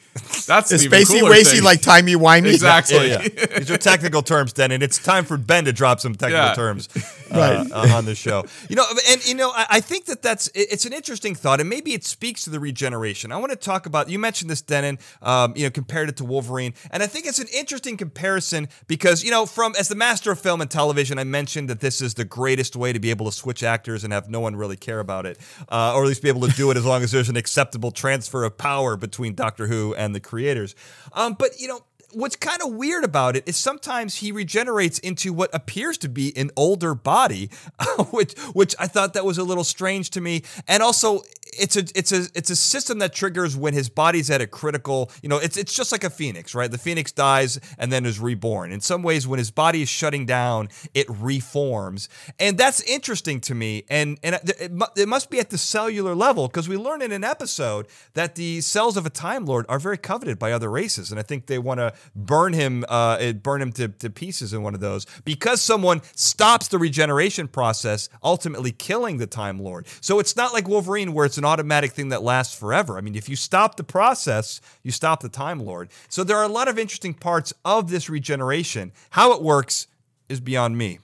[0.46, 1.62] That's Is an even spacey cooler wacy thing.
[1.64, 2.53] like timey wimey?
[2.53, 3.09] exactly.
[3.11, 3.18] yeah.
[3.59, 6.55] These are technical terms, Den, and it's time for Ben to drop some technical Yeah.
[6.55, 6.88] terms
[7.31, 8.44] uh, uh, on the show.
[8.68, 11.68] You know, and you know, I, I think that that's it's an interesting thought, and
[11.70, 13.31] maybe it speaks to the regeneration.
[13.31, 14.11] I want to talk about.
[14.11, 14.99] You mentioned this, Dennin.
[15.22, 19.22] Um, you know, compared it to Wolverine, and I think it's an interesting comparison because
[19.22, 22.14] you know, from as the master of film and television, I mentioned that this is
[22.14, 24.99] the greatest way to be able to switch actors and have no one really care
[25.01, 27.29] about it, uh, or at least be able to do it as long as there's
[27.29, 30.74] an acceptable transfer of power between Doctor Who and the creators.
[31.12, 31.80] Um, but you know
[32.12, 36.36] what's kind of weird about it is sometimes he regenerates into what appears to be
[36.36, 37.50] an older body,
[38.10, 40.42] which which I thought that was a little strange to me.
[40.66, 41.22] And also,
[41.58, 45.10] it's a it's a it's a system that triggers when his body's at a critical.
[45.22, 46.70] You know, it's it's just like a phoenix, right?
[46.70, 48.72] The phoenix dies and then is reborn.
[48.72, 53.54] In some ways, when his body is shutting down, it reforms, and that's interesting to
[53.54, 53.84] me.
[53.88, 57.24] And and it, it must be at the cellular level because we learn in an
[57.24, 61.18] episode that the cells of a Time Lord are very coveted by other races, and
[61.18, 64.74] I think they want to burn him, uh, burn him to, to pieces in one
[64.74, 69.86] of those because someone stops the regeneration process, ultimately killing the Time Lord.
[70.00, 72.98] So it's not like Wolverine where it's an automatic thing that lasts forever.
[72.98, 75.88] I mean, if you stop the process, you stop the Time Lord.
[76.09, 78.92] So there are a lot of interesting parts of this regeneration.
[79.11, 79.87] How it works
[80.28, 80.98] is beyond me.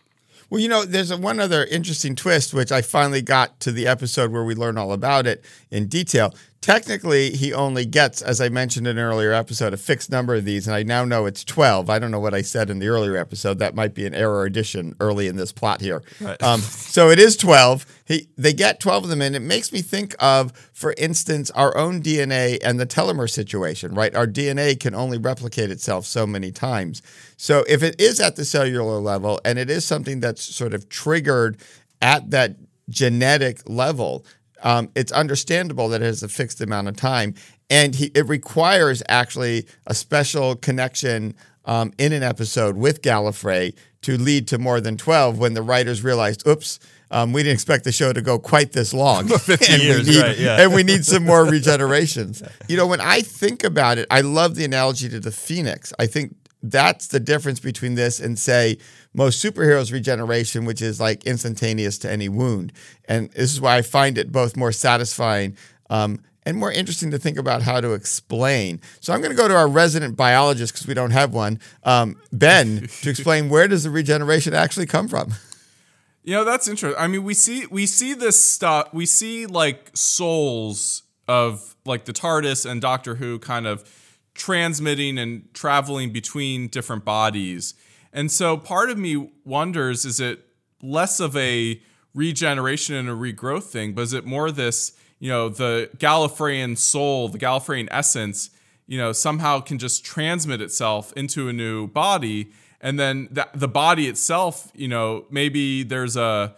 [0.50, 3.86] Well, you know, there's a, one other interesting twist, which I finally got to the
[3.86, 6.34] episode where we learn all about it in detail.
[6.62, 10.44] Technically, he only gets, as I mentioned in an earlier episode, a fixed number of
[10.44, 11.90] these, and I now know it's 12.
[11.90, 13.58] I don't know what I said in the earlier episode.
[13.58, 16.04] That might be an error addition early in this plot here.
[16.40, 17.84] Um, so it is 12.
[18.04, 21.76] He, they get 12 of them, and it makes me think of, for instance, our
[21.76, 24.14] own DNA and the telomere situation, right?
[24.14, 27.02] Our DNA can only replicate itself so many times.
[27.36, 30.88] So if it is at the cellular level and it is something that's sort of
[30.88, 31.56] triggered
[32.00, 32.54] at that
[32.88, 34.24] genetic level,
[34.62, 37.34] um, it's understandable that it has a fixed amount of time.
[37.70, 44.18] And he, it requires actually a special connection um, in an episode with Gallifrey to
[44.18, 47.92] lead to more than 12 when the writers realized, oops, um, we didn't expect the
[47.92, 49.28] show to go quite this long.
[49.38, 50.56] 50 and years, we need, right, yeah.
[50.60, 52.48] And we need some more regenerations.
[52.68, 55.92] You know, when I think about it, I love the analogy to the phoenix.
[55.98, 58.78] I think that's the difference between this and say
[59.14, 62.72] most superheroes regeneration, which is like instantaneous to any wound.
[63.06, 65.56] And this is why I find it both more satisfying
[65.90, 68.80] um, and more interesting to think about how to explain.
[69.00, 72.16] So I'm going to go to our resident biologist because we don't have one, um,
[72.32, 75.34] Ben, to explain where does the regeneration actually come from.
[76.24, 77.00] You know, that's interesting.
[77.00, 78.94] I mean, we see we see this stuff.
[78.94, 83.84] We see like souls of like the TARDIS and Doctor Who kind of
[84.34, 87.74] transmitting and traveling between different bodies.
[88.12, 90.44] And so part of me wonders is it
[90.82, 91.80] less of a
[92.14, 97.28] regeneration and a regrowth thing, but is it more this, you know, the Gallifreyan soul,
[97.28, 98.50] the Gallifreyan essence,
[98.86, 102.50] you know, somehow can just transmit itself into a new body
[102.82, 106.54] and then the, the body itself, you know, maybe there's a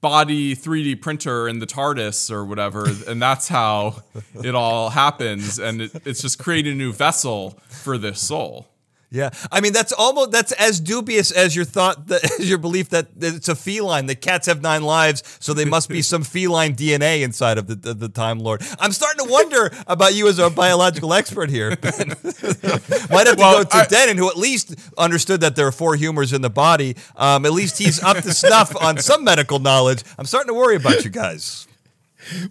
[0.00, 4.02] body 3D printer in the TARDIS or whatever, and that's how
[4.42, 8.66] it all happens, and it, it's just creating a new vessel for this soul.
[9.08, 12.88] Yeah, I mean that's almost that's as dubious as your thought that as your belief
[12.88, 14.06] that, that it's a feline.
[14.06, 17.76] That cats have nine lives, so they must be some feline DNA inside of the,
[17.76, 18.62] the, the Time Lord.
[18.80, 21.70] I'm starting to wonder about you as a biological expert here.
[21.80, 25.72] Might have to Well, go to I- Dennin, who at least understood that there are
[25.72, 26.96] four humors in the body.
[27.16, 30.02] Um, at least he's up to snuff on some medical knowledge.
[30.18, 31.66] I'm starting to worry about you guys.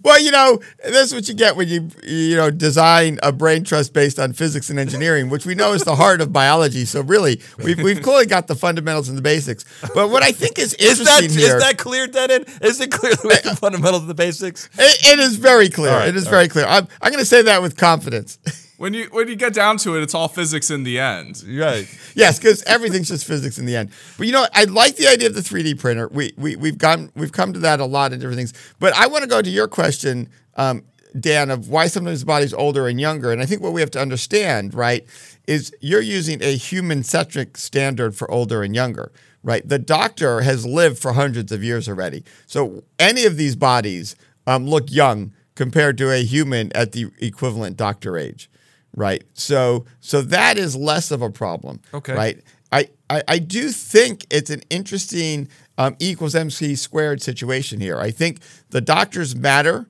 [0.02, 3.92] Well, you know, that's what you get when you you know design a brain trust
[3.92, 6.84] based on physics and engineering, which we know is the heart of biology.
[6.84, 9.64] So really, we've we've clearly got the fundamentals and the basics.
[9.94, 12.44] But what I think is Is that interesting here, is that clear, Dennin?
[12.60, 14.68] Is it clear that we have the uh, fundamentals of the basics?
[14.78, 15.92] it, it is very clear.
[15.92, 16.66] Right, it is very clear.
[16.66, 18.38] I'm I'm going to say that with confidence.
[18.78, 21.42] When you when you get down to it, it's all physics in the end.
[21.46, 21.88] Right.
[22.14, 23.90] yes, because everything's just physics in the end.
[24.18, 26.08] But you know, I like the idea of the 3D printer.
[26.08, 28.52] We we we've gone we've come to that a lot in different things.
[28.78, 30.82] But I want to go to your question, um,
[31.18, 33.32] Dan, of why sometimes the body's older and younger.
[33.32, 35.06] And I think what we have to understand, right,
[35.46, 39.10] is you're using a human centric standard for older and younger.
[39.42, 42.24] Right, the doctor has lived for hundreds of years already.
[42.46, 47.76] So any of these bodies um, look young compared to a human at the equivalent
[47.76, 48.50] doctor age
[48.96, 49.22] right?
[49.34, 51.80] So so that is less of a problem.
[51.94, 52.14] Okay.
[52.14, 52.42] Right.
[52.72, 57.98] I, I, I do think it's an interesting um, E equals MC squared situation here.
[57.98, 59.86] I think the doctor's matter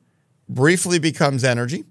[0.48, 1.84] briefly becomes energy,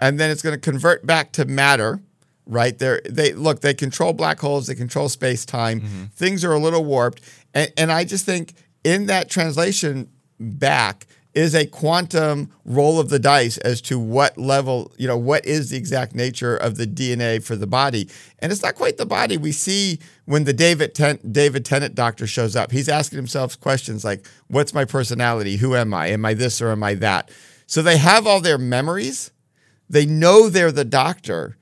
[0.00, 2.00] and then it's going to convert back to matter.
[2.48, 3.60] Right there, they look.
[3.60, 4.66] They control black holes.
[4.66, 6.10] They control space time.
[6.14, 7.20] Things are a little warped,
[7.54, 13.18] and, and I just think in that translation back is a quantum roll of the
[13.18, 17.44] dice as to what level, you know, what is the exact nature of the DNA
[17.44, 18.08] for the body.
[18.38, 19.36] And it's not quite the body.
[19.36, 24.02] We see when the David Ten- David Tennant doctor shows up, he's asking himself questions
[24.02, 25.56] like, what's my personality?
[25.56, 26.06] Who am I?
[26.06, 27.30] Am I this or am I that?
[27.66, 29.30] So they have all their memories.
[29.90, 31.58] They know they're the doctor,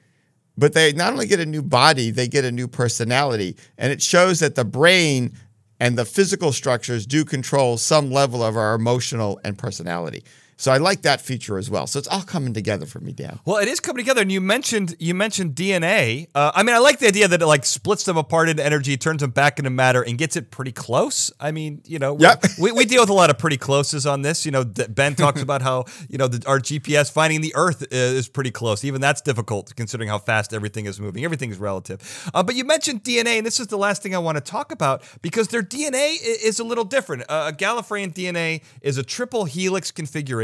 [0.57, 3.57] but they not only get a new body, they get a new personality.
[3.77, 5.37] And it shows that the brain
[5.81, 10.25] and the physical structures do control some level of our emotional and personality.
[10.57, 11.87] So I like that feature as well.
[11.87, 13.41] So it's all coming together for me, Dan.
[13.45, 16.29] Well, it is coming together, and you mentioned you mentioned DNA.
[16.35, 18.97] Uh, I mean, I like the idea that it like splits them apart into energy,
[18.97, 21.33] turns them back into matter, and gets it pretty close.
[21.41, 22.45] I mean, you know, Yep.
[22.59, 24.47] we, we deal with a lot of pretty closes on this.
[24.47, 28.29] You know, Ben talks about how you know the, our GPS finding the Earth is
[28.29, 28.85] pretty close.
[28.85, 31.25] Even that's difficult considering how fast everything is moving.
[31.25, 32.01] Everything is relative.
[32.33, 34.73] Uh, but you mentioned DNA, and this is the last thing I want to talk
[34.73, 37.23] about because their DNA is a little different.
[37.29, 40.44] Uh, a Gallifreyan DNA is a triple helix configuration,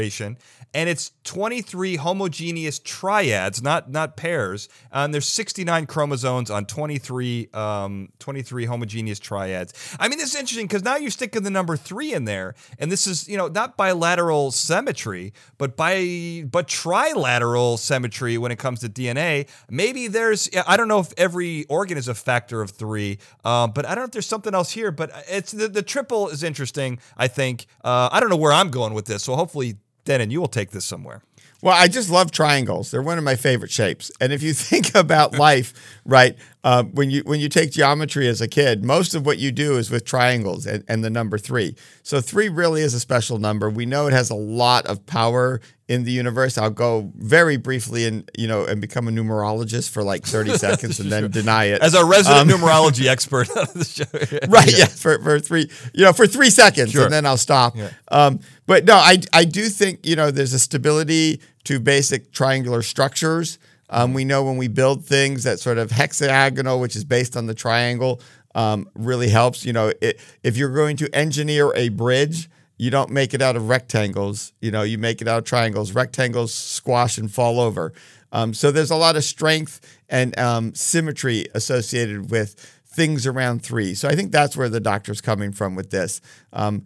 [0.73, 4.69] and it's 23 homogeneous triads, not not pairs.
[4.91, 9.73] And there's 69 chromosomes on 23 um, 23 homogeneous triads.
[9.99, 12.91] I mean, this is interesting because now you're sticking the number three in there, and
[12.91, 18.79] this is you know not bilateral symmetry, but by but trilateral symmetry when it comes
[18.79, 19.47] to DNA.
[19.69, 23.85] Maybe there's I don't know if every organ is a factor of three, um, but
[23.85, 24.91] I don't know if there's something else here.
[24.91, 26.99] But it's the, the triple is interesting.
[27.17, 29.77] I think uh, I don't know where I'm going with this, so hopefully.
[30.05, 31.21] Dennin, you will take this somewhere.
[31.61, 32.89] Well, I just love triangles.
[32.89, 34.11] They're one of my favorite shapes.
[34.19, 35.73] And if you think about life,
[36.05, 39.51] right, uh, when you when you take geometry as a kid, most of what you
[39.51, 41.75] do is with triangles and, and the number three.
[42.03, 43.69] So three really is a special number.
[43.69, 46.57] We know it has a lot of power in the universe.
[46.57, 50.99] I'll go very briefly and you know and become a numerologist for like thirty seconds
[50.99, 54.47] and then deny it As a resident numerology expert on the show.
[54.49, 57.03] right yeah for, for three you know for three seconds Sure.
[57.05, 57.75] and then i'll stop
[58.09, 62.81] um, but no I, I do think you know there's a stability to basic triangular
[62.81, 67.35] structures um, we know when we build things that sort of hexagonal which is based
[67.35, 68.21] on the triangle
[68.55, 72.49] um, really helps you know it, if you're going to engineer a bridge
[72.81, 74.53] you don't make it out of rectangles.
[74.59, 75.93] You know, you make it out of triangles.
[75.93, 77.93] Rectangles squash and fall over.
[78.31, 82.55] Um, so there's a lot of strength and um, symmetry associated with
[82.87, 83.93] things around three.
[83.93, 86.21] So I think that's where the doctor's coming from with this.
[86.53, 86.85] Um,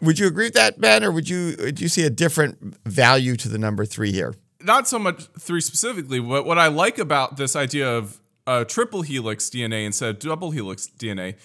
[0.00, 3.36] would you agree with that, Ben, or would you do you see a different value
[3.36, 4.34] to the number three here?
[4.60, 9.02] Not so much three specifically, but what I like about this idea of uh, triple
[9.02, 11.36] helix DNA instead of double helix DNA,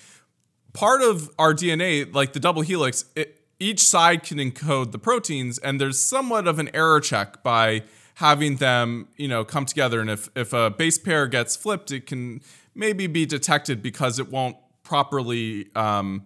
[0.74, 5.59] part of our DNA, like the double helix, it, each side can encode the proteins,
[5.59, 7.84] and there's somewhat of an error check by
[8.16, 10.01] having them, you know, come together.
[10.01, 12.41] And if if a base pair gets flipped, it can
[12.74, 16.24] maybe be detected because it won't properly um,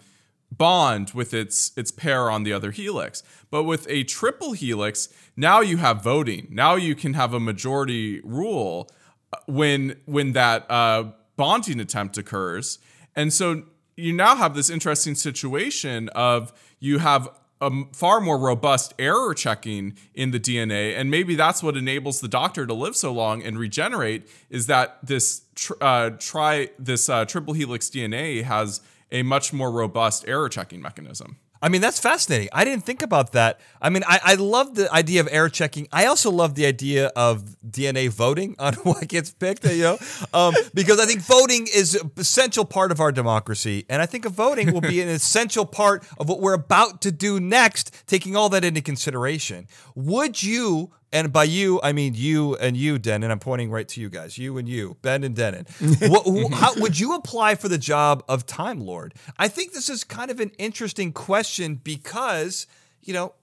[0.50, 3.22] bond with its its pair on the other helix.
[3.52, 6.48] But with a triple helix, now you have voting.
[6.50, 8.90] Now you can have a majority rule
[9.34, 12.80] uh, when when that uh, bonding attempt occurs,
[13.14, 13.64] and so
[13.98, 16.52] you now have this interesting situation of
[16.86, 17.30] you have
[17.62, 22.28] a far more robust error checking in the DNA, and maybe that's what enables the
[22.28, 24.28] doctor to live so long and regenerate.
[24.50, 25.42] Is that this
[25.82, 28.82] uh, try this uh, triple helix DNA has
[29.12, 31.38] a much more robust error checking mechanism.
[31.62, 32.50] I mean, that's fascinating.
[32.54, 33.60] I didn't think about that.
[33.82, 35.88] I mean, I, I love the idea of error checking.
[35.92, 39.98] I also love the idea of DNA voting on what gets picked, you know,
[40.34, 43.86] um, because I think voting is an essential part of our democracy.
[43.90, 47.12] And I think a voting will be an essential part of what we're about to
[47.12, 49.68] do next, taking all that into consideration.
[49.96, 53.32] Would you and by you, I mean you and you, Dennin.
[53.32, 55.66] I'm pointing right to you guys, you and you, Ben and Dennin.
[56.02, 59.14] what, wh- how, would you apply for the job of Time Lord?
[59.40, 62.68] I think this is kind of an interesting question because,
[63.02, 63.34] you know,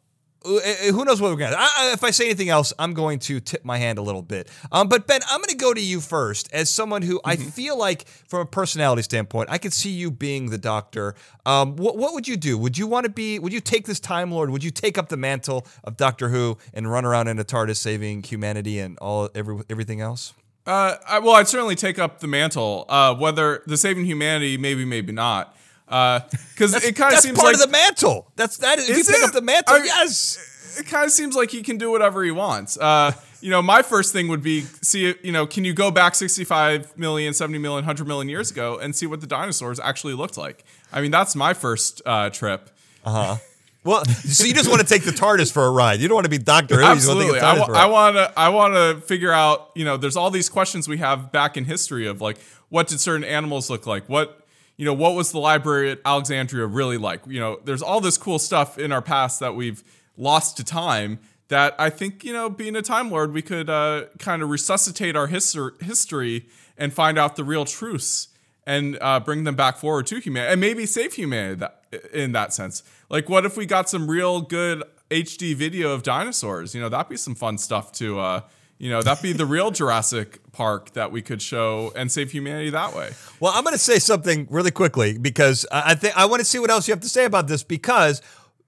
[0.44, 1.58] who knows what we're going to
[1.92, 4.48] If I say anything else, I'm going to tip my hand a little bit.
[4.70, 7.78] Um, but Ben, I'm going to go to you first as someone who I feel
[7.78, 11.14] like, from a personality standpoint, I could see you being the doctor.
[11.46, 12.58] Um, what, what would you do?
[12.58, 13.38] Would you want to be?
[13.38, 14.50] Would you take this Time Lord?
[14.50, 17.76] Would you take up the mantle of Doctor Who and run around in a TARDIS
[17.76, 20.34] saving humanity and all every, everything else?
[20.66, 22.84] Uh, I, well, I'd certainly take up the mantle.
[22.88, 25.56] Uh, whether the saving humanity, maybe, maybe not.
[25.92, 28.30] Because it kind of seems part like of the mantle.
[28.36, 28.78] That's that.
[28.78, 29.22] If you pick it?
[29.24, 30.76] up the mantle, I- yes.
[30.80, 32.78] it kind of seems like he can do whatever he wants.
[32.78, 33.12] Uh,
[33.42, 36.96] you know, my first thing would be see, you know, can you go back 65
[36.96, 40.64] million, 70 million, 100 million years ago and see what the dinosaurs actually looked like?
[40.92, 42.70] I mean, that's my first uh, trip.
[43.04, 43.36] Uh huh.
[43.84, 45.98] Well, so you just want to take the TARDIS for a ride.
[46.00, 46.80] You don't want to be Doctor Who.
[46.82, 47.40] You want to Absolutely.
[47.40, 47.90] I, the TARDIS wa- for a I ride.
[47.90, 51.32] want to I want to figure out, you know, there's all these questions we have
[51.32, 52.38] back in history of like
[52.68, 54.08] what did certain animals look like?
[54.08, 54.41] What
[54.76, 57.22] you know, what was the library at Alexandria really like?
[57.26, 59.82] You know, there's all this cool stuff in our past that we've
[60.16, 61.18] lost to time
[61.48, 65.16] that I think, you know, being a time lord, we could uh, kind of resuscitate
[65.16, 66.46] our histor- history
[66.78, 68.28] and find out the real truths
[68.66, 72.54] and uh, bring them back forward to humanity and maybe save humanity that, in that
[72.54, 72.82] sense.
[73.10, 76.74] Like, what if we got some real good HD video of dinosaurs?
[76.74, 78.40] You know, that'd be some fun stuff to, uh,
[78.82, 82.68] you know, that'd be the real Jurassic Park that we could show and save humanity
[82.70, 83.12] that way.
[83.38, 86.58] Well, I'm going to say something really quickly because I think I want to see
[86.58, 88.22] what else you have to say about this because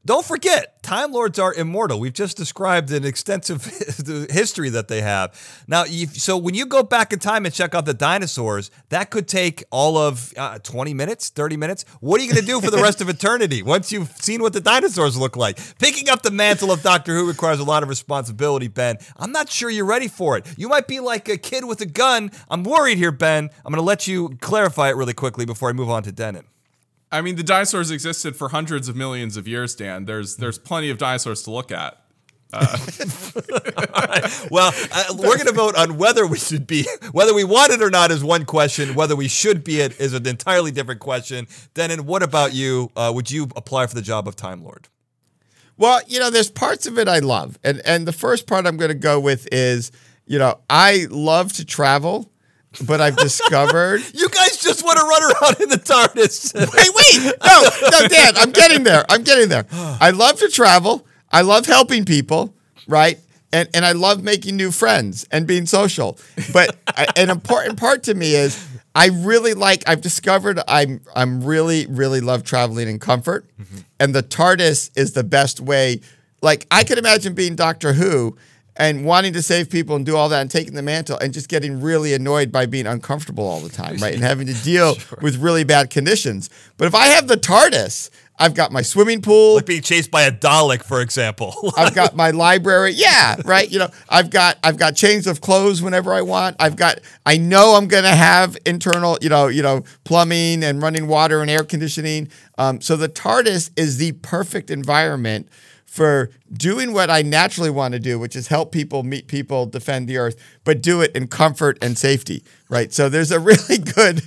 [0.07, 1.99] don't forget, Time Lords are immortal.
[1.99, 3.65] We've just described an extensive
[4.31, 5.65] history that they have.
[5.67, 9.27] Now, so when you go back in time and check out the dinosaurs, that could
[9.27, 11.87] take all of uh, 20 minutes, 30 minutes.
[12.01, 14.53] What are you going to do for the rest of eternity once you've seen what
[14.53, 15.59] the dinosaurs look like?
[15.79, 18.99] Picking up the mantle of Doctor Who requires a lot of responsibility, Ben.
[19.17, 20.47] I'm not sure you're ready for it.
[20.59, 22.31] You might be like a kid with a gun.
[22.51, 23.49] I'm worried here, Ben.
[23.65, 26.45] I'm going to let you clarify it really quickly before I move on to Dennin.
[27.15, 30.05] I mean, the dinosaurs existed for hundreds of millions of years, Dan.
[30.05, 32.01] There's there's plenty of dinosaurs to look at.
[34.51, 37.83] Well, uh, we're going to vote on whether we should be, whether we want it
[37.83, 38.95] or not is one question.
[38.95, 41.47] Whether we should be it is an entirely different question.
[41.73, 42.91] Dennin, what about you?
[42.95, 44.89] Uh, would you apply for the job of Time Lord?
[45.77, 47.59] Well, you know, there's parts of it I love.
[47.65, 49.91] And and the first part I'm going to go with is,
[50.27, 52.31] you know, I love to travel,
[52.87, 56.55] but I've discovered You guys just want to run around in the TARDIS.
[56.55, 57.33] Wait, wait.
[57.45, 59.05] No, no, Dan, I'm getting there.
[59.09, 59.67] I'm getting there.
[59.73, 61.07] I love to travel.
[61.31, 62.55] I love helping people,
[62.87, 63.19] right?
[63.53, 66.19] And and I love making new friends and being social.
[66.53, 71.43] But I, an important part to me is I really like I've discovered I'm I'm
[71.43, 73.47] really really love traveling in comfort.
[73.61, 73.79] Mm-hmm.
[74.01, 76.01] And the TARDIS is the best way.
[76.43, 78.37] Like I could imagine being Doctor Who
[78.77, 81.49] and wanting to save people and do all that and taking the mantle and just
[81.49, 84.15] getting really annoyed by being uncomfortable all the time, right?
[84.15, 86.51] And having to deal with really bad conditions.
[86.77, 89.55] But if I have the TARDIS, I've got my swimming pool.
[89.55, 91.55] Like being chased by a Dalek, for example.
[91.77, 92.93] I've got my library.
[92.93, 93.71] Yeah, right.
[93.71, 96.57] You know, I've got I've got chains of clothes whenever I want.
[96.59, 101.07] I've got I know I'm gonna have internal, you know, you know, plumbing and running
[101.07, 102.29] water and air conditioning.
[102.59, 105.49] Um, so the TARDIS is the perfect environment
[105.95, 110.09] for doing what I naturally want to do, which is help people, meet people, defend
[110.09, 110.35] the earth,
[110.65, 112.43] but do it in comfort and safety.
[112.69, 112.93] Right.
[112.93, 114.23] So there's a really good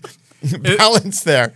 [0.78, 1.54] balance there.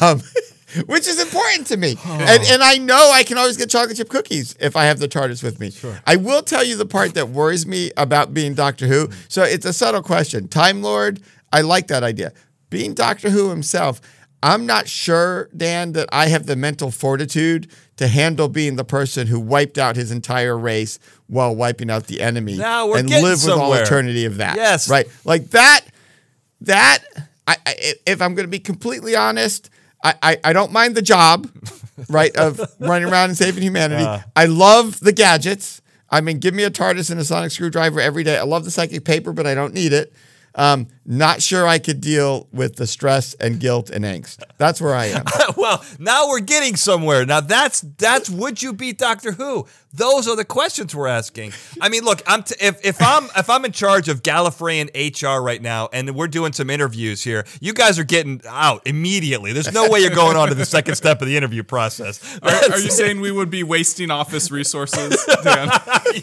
[0.00, 0.22] Um,
[0.86, 1.96] which is important to me.
[2.04, 5.08] And, and I know I can always get chocolate chip cookies if I have the
[5.08, 5.72] TARDIS with me.
[5.72, 5.98] Sure.
[6.06, 9.08] I will tell you the part that worries me about being Doctor Who.
[9.26, 10.46] So it's a subtle question.
[10.46, 11.20] Time Lord,
[11.52, 12.32] I like that idea.
[12.68, 14.00] Being Doctor Who himself,
[14.42, 19.26] I'm not sure, Dan, that I have the mental fortitude to handle being the person
[19.26, 23.24] who wiped out his entire race while wiping out the enemy Now we're and getting
[23.24, 24.56] live with all eternity of that.
[24.56, 24.88] Yes.
[24.88, 25.06] Right.
[25.24, 25.82] Like that
[26.62, 27.04] that
[27.46, 29.68] I, I if I'm going to be completely honest,
[30.02, 31.50] I, I I don't mind the job,
[32.08, 34.24] right, of running around and saving humanity.
[34.34, 35.82] I love the gadgets.
[36.08, 38.36] I mean, give me a TARDIS and a sonic screwdriver every day.
[38.36, 40.12] I love the psychic paper, but I don't need it.
[40.56, 44.44] Um, not sure I could deal with the stress and guilt and angst.
[44.58, 45.24] That's where I am.
[45.56, 47.26] well, now we're getting somewhere.
[47.26, 49.66] Now that's that's would you beat Doctor Who?
[49.92, 51.52] Those are the questions we're asking.
[51.80, 55.42] I mean, look, I'm t- if if I'm if I'm in charge of Gallifreyan HR
[55.42, 59.52] right now, and we're doing some interviews here, you guys are getting out immediately.
[59.52, 62.20] There's no way you're going on to the second step of the interview process.
[62.42, 65.68] Are, are you saying we would be wasting office resources, Dan?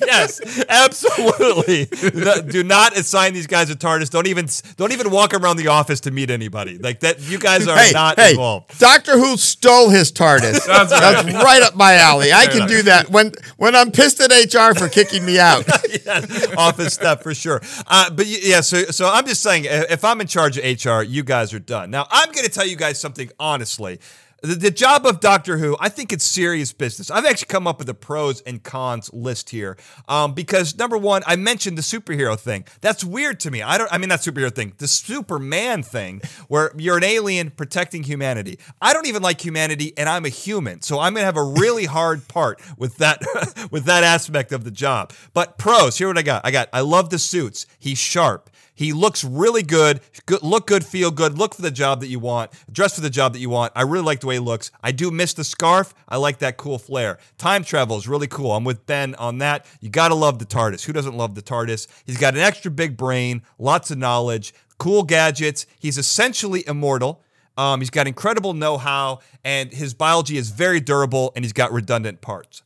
[0.02, 1.88] yes, absolutely.
[2.14, 4.10] No, Do not assign these guys a TARDIS.
[4.10, 4.48] Don't even
[4.78, 6.78] don't even walk around the office to meet anybody.
[6.78, 8.80] Like that, you guys are hey, not hey, involved.
[8.80, 10.66] Doctor Who stole his TARDIS.
[10.68, 11.26] That's right.
[11.26, 12.32] That's right up my alley.
[12.32, 15.66] I can do that when when I'm pissed at HR for kicking me out.
[16.06, 17.60] yes, office stuff for sure.
[17.88, 21.24] Uh, but yeah, so so I'm just saying, if I'm in charge of HR, you
[21.24, 21.90] guys are done.
[21.90, 24.00] Now I'm going to tell you guys something honestly.
[24.42, 27.10] The, the job of Doctor Who, I think it's serious business.
[27.10, 29.78] I've actually come up with a pros and cons list here
[30.08, 32.66] um, because number one, I mentioned the superhero thing.
[32.82, 33.64] That's weird to me.
[33.64, 33.92] I don't.
[33.92, 38.60] I mean, that superhero thing, the Superman thing, where you're an alien protecting humanity.
[38.80, 41.86] I don't even like humanity, and I'm a human, so I'm gonna have a really
[41.98, 43.22] hard part with that
[43.72, 45.14] with that aspect of the job.
[45.34, 46.46] But pros, here what I got.
[46.46, 46.70] I got.
[46.72, 47.66] I love the suits.
[47.80, 48.52] He's sharp.
[48.78, 50.02] He looks really good.
[50.28, 50.44] good.
[50.44, 51.36] Look good, feel good.
[51.36, 52.52] Look for the job that you want.
[52.72, 53.74] Dress for the job that you want.
[53.76, 54.70] I really like the way he looks.
[54.84, 55.96] I do miss the scarf.
[56.08, 57.18] I like that cool flair.
[57.40, 58.52] Time travel is really cool.
[58.52, 59.66] I'm with Ben on that.
[59.82, 60.86] You got to love the TARDIS.
[60.86, 61.88] Who doesn't love the TARDIS?
[62.06, 65.66] He's got an extra big brain, lots of knowledge, cool gadgets.
[65.80, 67.24] He's essentially immortal.
[67.58, 71.72] Um, he's got incredible know how, and his biology is very durable, and he's got
[71.72, 72.62] redundant parts.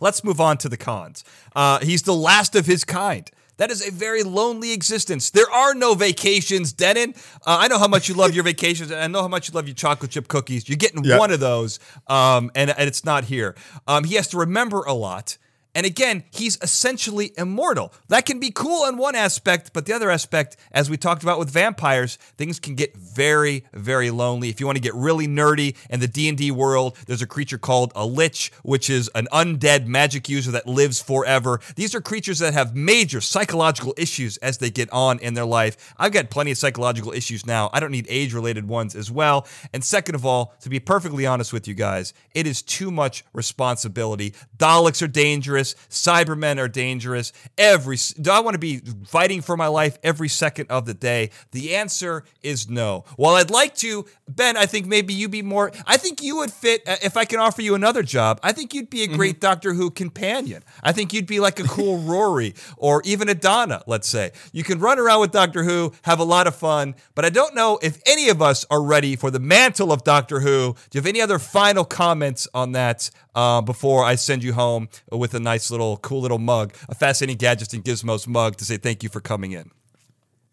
[0.00, 1.22] Let's move on to the cons.
[1.54, 3.30] Uh, he's the last of his kind.
[3.58, 5.30] That is a very lonely existence.
[5.30, 7.14] There are no vacations, Dennin.
[7.46, 9.54] Uh, I know how much you love your vacations, and I know how much you
[9.54, 10.68] love your chocolate chip cookies.
[10.68, 11.18] You're getting Yeah.
[11.18, 13.54] one of those, um, and, and it's not here.
[13.86, 15.36] Um, he has to remember a lot.
[15.74, 17.94] And again, he's essentially immortal.
[18.08, 21.38] That can be cool in one aspect, but the other aspect, as we talked about
[21.38, 24.50] with vampires, things can get very, very lonely.
[24.50, 27.90] If you want to get really nerdy in the D&D world, there's a creature called
[27.94, 31.58] a lich, which is an undead magic user that lives forever.
[31.76, 35.94] These are creatures that have major psychological issues as they get on in their life.
[35.96, 37.70] I've got plenty of psychological issues now.
[37.72, 39.46] I don't need age-related ones as well.
[39.72, 43.24] And second of all, to be perfectly honest with you guys, it is too much
[43.32, 44.34] responsibility.
[44.58, 45.61] Daleks are dangerous.
[45.88, 47.32] Cybermen are dangerous.
[47.56, 51.30] Every do I want to be fighting for my life every second of the day?
[51.52, 53.04] The answer is no.
[53.16, 55.72] While I'd like to, Ben, I think maybe you'd be more.
[55.86, 58.40] I think you would fit uh, if I can offer you another job.
[58.42, 60.62] I think you'd be a great Doctor Who companion.
[60.82, 63.82] I think you'd be like a cool Rory or even a Donna.
[63.86, 66.94] Let's say you can run around with Doctor Who, have a lot of fun.
[67.14, 70.40] But I don't know if any of us are ready for the mantle of Doctor
[70.40, 70.74] Who.
[70.90, 74.88] Do you have any other final comments on that uh, before I send you home
[75.10, 78.76] with a nice little, cool little mug, a fascinating gadgets and gizmos mug to say
[78.76, 79.70] thank you for coming in?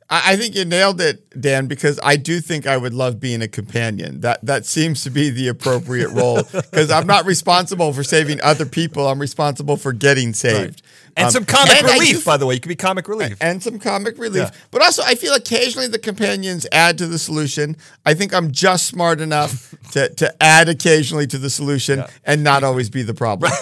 [0.09, 3.41] I I think you nailed it, Dan, because I do think I would love being
[3.41, 4.21] a companion.
[4.21, 8.65] That that seems to be the appropriate role because I'm not responsible for saving other
[8.65, 9.07] people.
[9.07, 10.81] I'm responsible for getting saved.
[11.19, 12.53] And Um, some comic and I do relief, by the way.
[12.55, 13.37] You could be comic relief.
[13.41, 14.43] and some comic relief.
[14.43, 14.59] Yeah.
[14.71, 17.75] But also, I feel occasionally the companions add to the solution.
[18.05, 22.63] I think I'm just smart enough to, to add occasionally to the solution and not
[22.63, 23.51] always be the problem.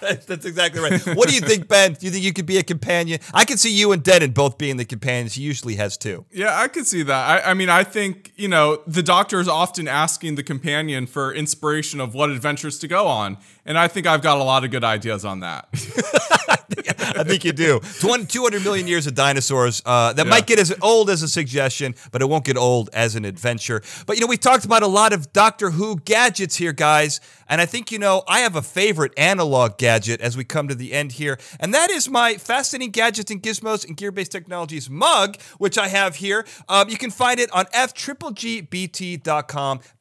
[0.00, 1.00] That's exactly right.
[1.16, 1.94] What do you think, Ben?
[1.94, 3.20] Do you think you could be a companion?
[3.32, 5.34] I can see you and Dennin both being the companions.
[5.34, 6.24] He usually has two.
[6.30, 7.44] Yeah, I could see that.
[7.46, 11.32] I, I mean, I think, you know, the doctor is often asking the companion for
[11.32, 13.38] inspiration of what adventures to go on.
[13.66, 15.68] And I think I've got a lot of good ideas on that.
[17.16, 17.80] I think you do.
[18.00, 19.82] 20, 200 million years of dinosaurs.
[19.84, 23.14] Uh, that might get as old as a suggestion, but it won't get old as
[23.14, 23.82] an adventure.
[24.06, 27.20] But, you know, we talked about a lot of Doctor Who gadgets here, guys.
[27.48, 30.74] And I think, you know, I have a favorite analog gadget as we come to
[30.74, 31.38] the end here.
[31.60, 35.88] And that is my fascinating gadgets and gizmos and gear based technologies mug, which I
[35.88, 36.46] have here.
[36.68, 38.10] Um, you can find it on fgbt.com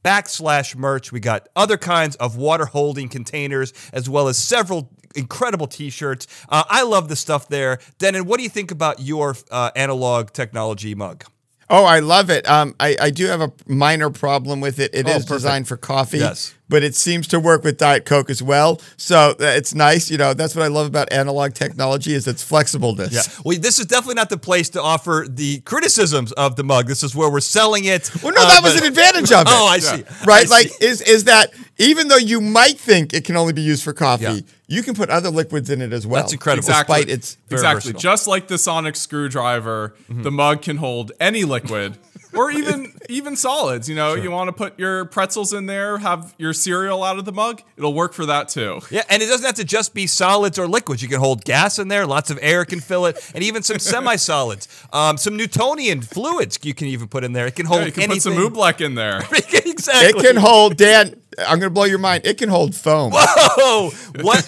[0.04, 1.12] backslash merch.
[1.12, 6.28] We got other kinds of water holding containers as well as several incredible t-shirts.
[6.50, 7.80] Uh, I love the stuff there.
[8.00, 11.26] Dennin, what do you think about your uh, analog technology mug?
[11.70, 12.48] Oh, I love it.
[12.48, 14.94] Um, I, I do have a minor problem with it.
[14.94, 15.30] It Oh, is perfect.
[15.30, 16.54] designed for coffee, Yes.
[16.70, 18.80] But it seems to work with Diet Coke as well.
[18.98, 20.10] So uh, it's nice.
[20.10, 23.12] You know, that's what I love about analog technology is its flexibleness.
[23.14, 23.22] Yeah.
[23.46, 26.88] Well, this is definitely not the place to offer the criticisms of the mug.
[26.88, 28.10] This is where we're selling it.
[28.24, 29.48] Well, no, Uh, that was an advantage of it.
[29.50, 30.04] Oh, I see.
[30.26, 30.46] right?
[30.48, 30.86] I Like, see.
[30.86, 34.24] is is that even though you might think it can only be used for coffee,
[34.24, 34.40] Yeah.
[34.68, 36.22] you can put other liquids in it as well.
[36.22, 36.66] That's incredible.
[36.68, 36.96] Exactly.
[36.96, 37.92] Despite its Very exactly.
[37.92, 38.00] versatile.
[38.00, 41.98] Just like the sonic screwdriver, the mug can hold any liquid
[42.36, 43.88] or even even solids.
[43.90, 47.26] You know, you want to put your pretzels in there, have your cereal out of
[47.26, 48.80] the mug, it'll work for that too.
[48.90, 51.02] Yeah, and it doesn't have to just be solids or liquids.
[51.02, 53.80] You can hold gas in there, lots of air can fill it, and even some
[53.80, 54.68] semi-solids.
[54.92, 57.48] Um, some Newtonian fluids you can even put in there.
[57.48, 58.34] It can hold Yeah, you can anything.
[58.34, 59.20] put some Oobleck in there.
[59.32, 60.20] exactly.
[60.20, 61.20] it can hold Dan.
[61.40, 62.26] I'm going to blow your mind.
[62.28, 63.12] It can hold foam.
[63.16, 64.48] Oh, what?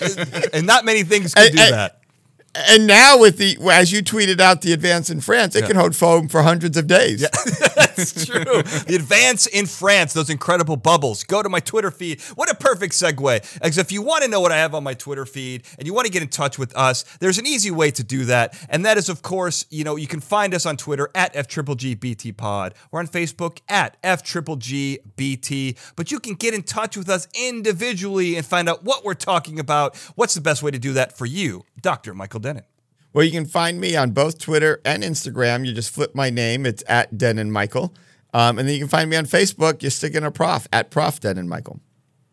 [0.53, 1.99] and not many things can Hey, do hey, that.
[2.69, 5.95] And now with the as you tweeted out the advance in France, it can hold
[5.95, 7.21] foam for hundreds of days.
[7.75, 8.43] That's true.
[8.43, 11.23] the advance in France, those incredible bubbles.
[11.23, 12.21] Go to my Twitter feed.
[12.35, 13.53] What a perfect segue.
[13.53, 15.93] Because if you want to know what I have on my Twitter feed and you
[15.93, 18.57] want to get in touch with us, there's an easy way to do that.
[18.69, 22.73] And that is, of course, you know, you can find us on Twitter at FGGBTPod
[22.91, 25.77] or on Facebook at FGGBT.
[25.95, 29.59] But you can get in touch with us individually and find out what we're talking
[29.59, 29.95] about.
[30.15, 32.13] What's the best way to do that for you, Dr.
[32.13, 32.63] Michael Dennin?
[33.11, 35.65] Well, you can find me on both Twitter and Instagram.
[35.65, 36.65] You just flip my name.
[36.65, 37.93] It's at Dennin Michael.
[38.33, 39.81] Um, and then you can find me on Facebook.
[39.81, 41.79] You stick in a prof at Prof Dennin Michael.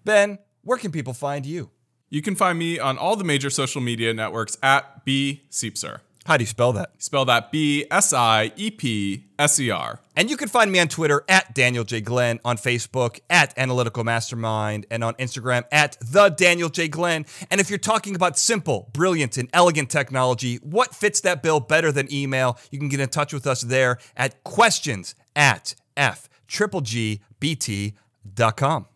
[0.04, 1.70] Ben, where can people find you?
[2.10, 6.00] You can find me on all the major social media networks at B Siepser.
[6.24, 6.90] How do you spell that?
[6.98, 9.98] Spell that B S I E P S E R.
[10.14, 12.00] And you can find me on Twitter at Daniel J.
[12.00, 16.86] Glenn, on Facebook at Analytical Mastermind, and on Instagram at The Daniel J.
[16.86, 17.26] Glenn.
[17.50, 21.90] And if you're talking about simple, brilliant, and elegant technology, what fits that bill better
[21.90, 22.56] than email?
[22.70, 27.56] You can get in touch with us there at questions at F triple G B
[27.56, 27.94] T
[28.34, 28.86] dot com.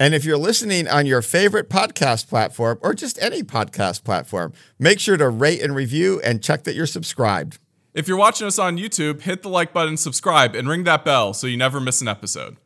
[0.00, 5.00] And if you're listening on your favorite podcast platform or just any podcast platform, make
[5.00, 7.58] sure to rate and review and check that you're subscribed.
[7.94, 11.34] If you're watching us on YouTube, hit the like button, subscribe, and ring that bell
[11.34, 12.58] so you never miss an episode.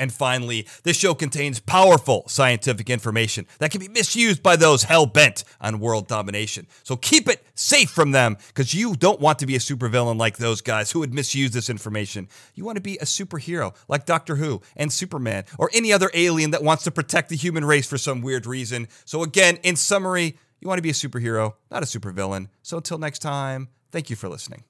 [0.00, 5.04] And finally, this show contains powerful scientific information that can be misused by those hell
[5.04, 6.66] bent on world domination.
[6.84, 10.38] So keep it safe from them because you don't want to be a supervillain like
[10.38, 12.28] those guys who would misuse this information.
[12.54, 16.52] You want to be a superhero like Doctor Who and Superman or any other alien
[16.52, 18.88] that wants to protect the human race for some weird reason.
[19.04, 22.48] So, again, in summary, you want to be a superhero, not a supervillain.
[22.62, 24.64] So, until next time, thank you for listening.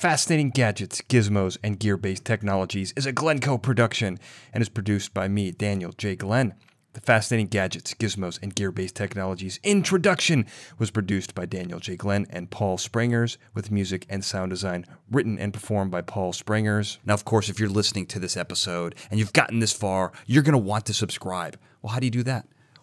[0.00, 4.18] Fascinating Gadgets, Gizmos, and Gear Based Technologies is a Glencoe production
[4.50, 6.16] and is produced by me, Daniel J.
[6.16, 6.54] Glenn.
[6.94, 10.46] The Fascinating Gadgets, Gizmos, and Gear Based Technologies introduction
[10.78, 11.96] was produced by Daniel J.
[11.96, 16.98] Glenn and Paul Springers, with music and sound design written and performed by Paul Springers.
[17.04, 20.42] Now, of course, if you're listening to this episode and you've gotten this far, you're
[20.42, 21.58] going to want to subscribe.
[21.82, 22.46] Well, how do you do that?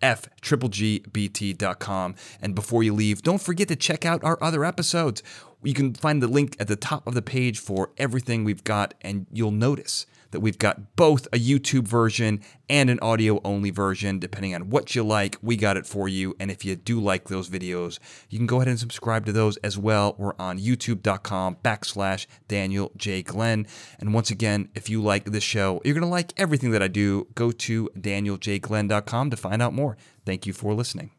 [0.00, 1.64] fggbT.com.
[2.40, 5.22] And before you leave, don't forget to check out our other episodes.
[5.62, 8.94] You can find the link at the top of the page for everything we've got,
[9.00, 14.18] and you'll notice that we've got both a YouTube version and an audio only version,
[14.18, 15.36] depending on what you like.
[15.42, 16.34] We got it for you.
[16.38, 17.98] And if you do like those videos,
[18.28, 20.14] you can go ahead and subscribe to those as well.
[20.18, 23.22] We're on youtube.com backslash Daniel J.
[23.22, 23.66] Glenn.
[23.98, 26.88] And once again, if you like this show, you're going to like everything that I
[26.88, 27.26] do.
[27.34, 29.96] Go to danieljglenn.com to find out more.
[30.24, 31.17] Thank you for listening.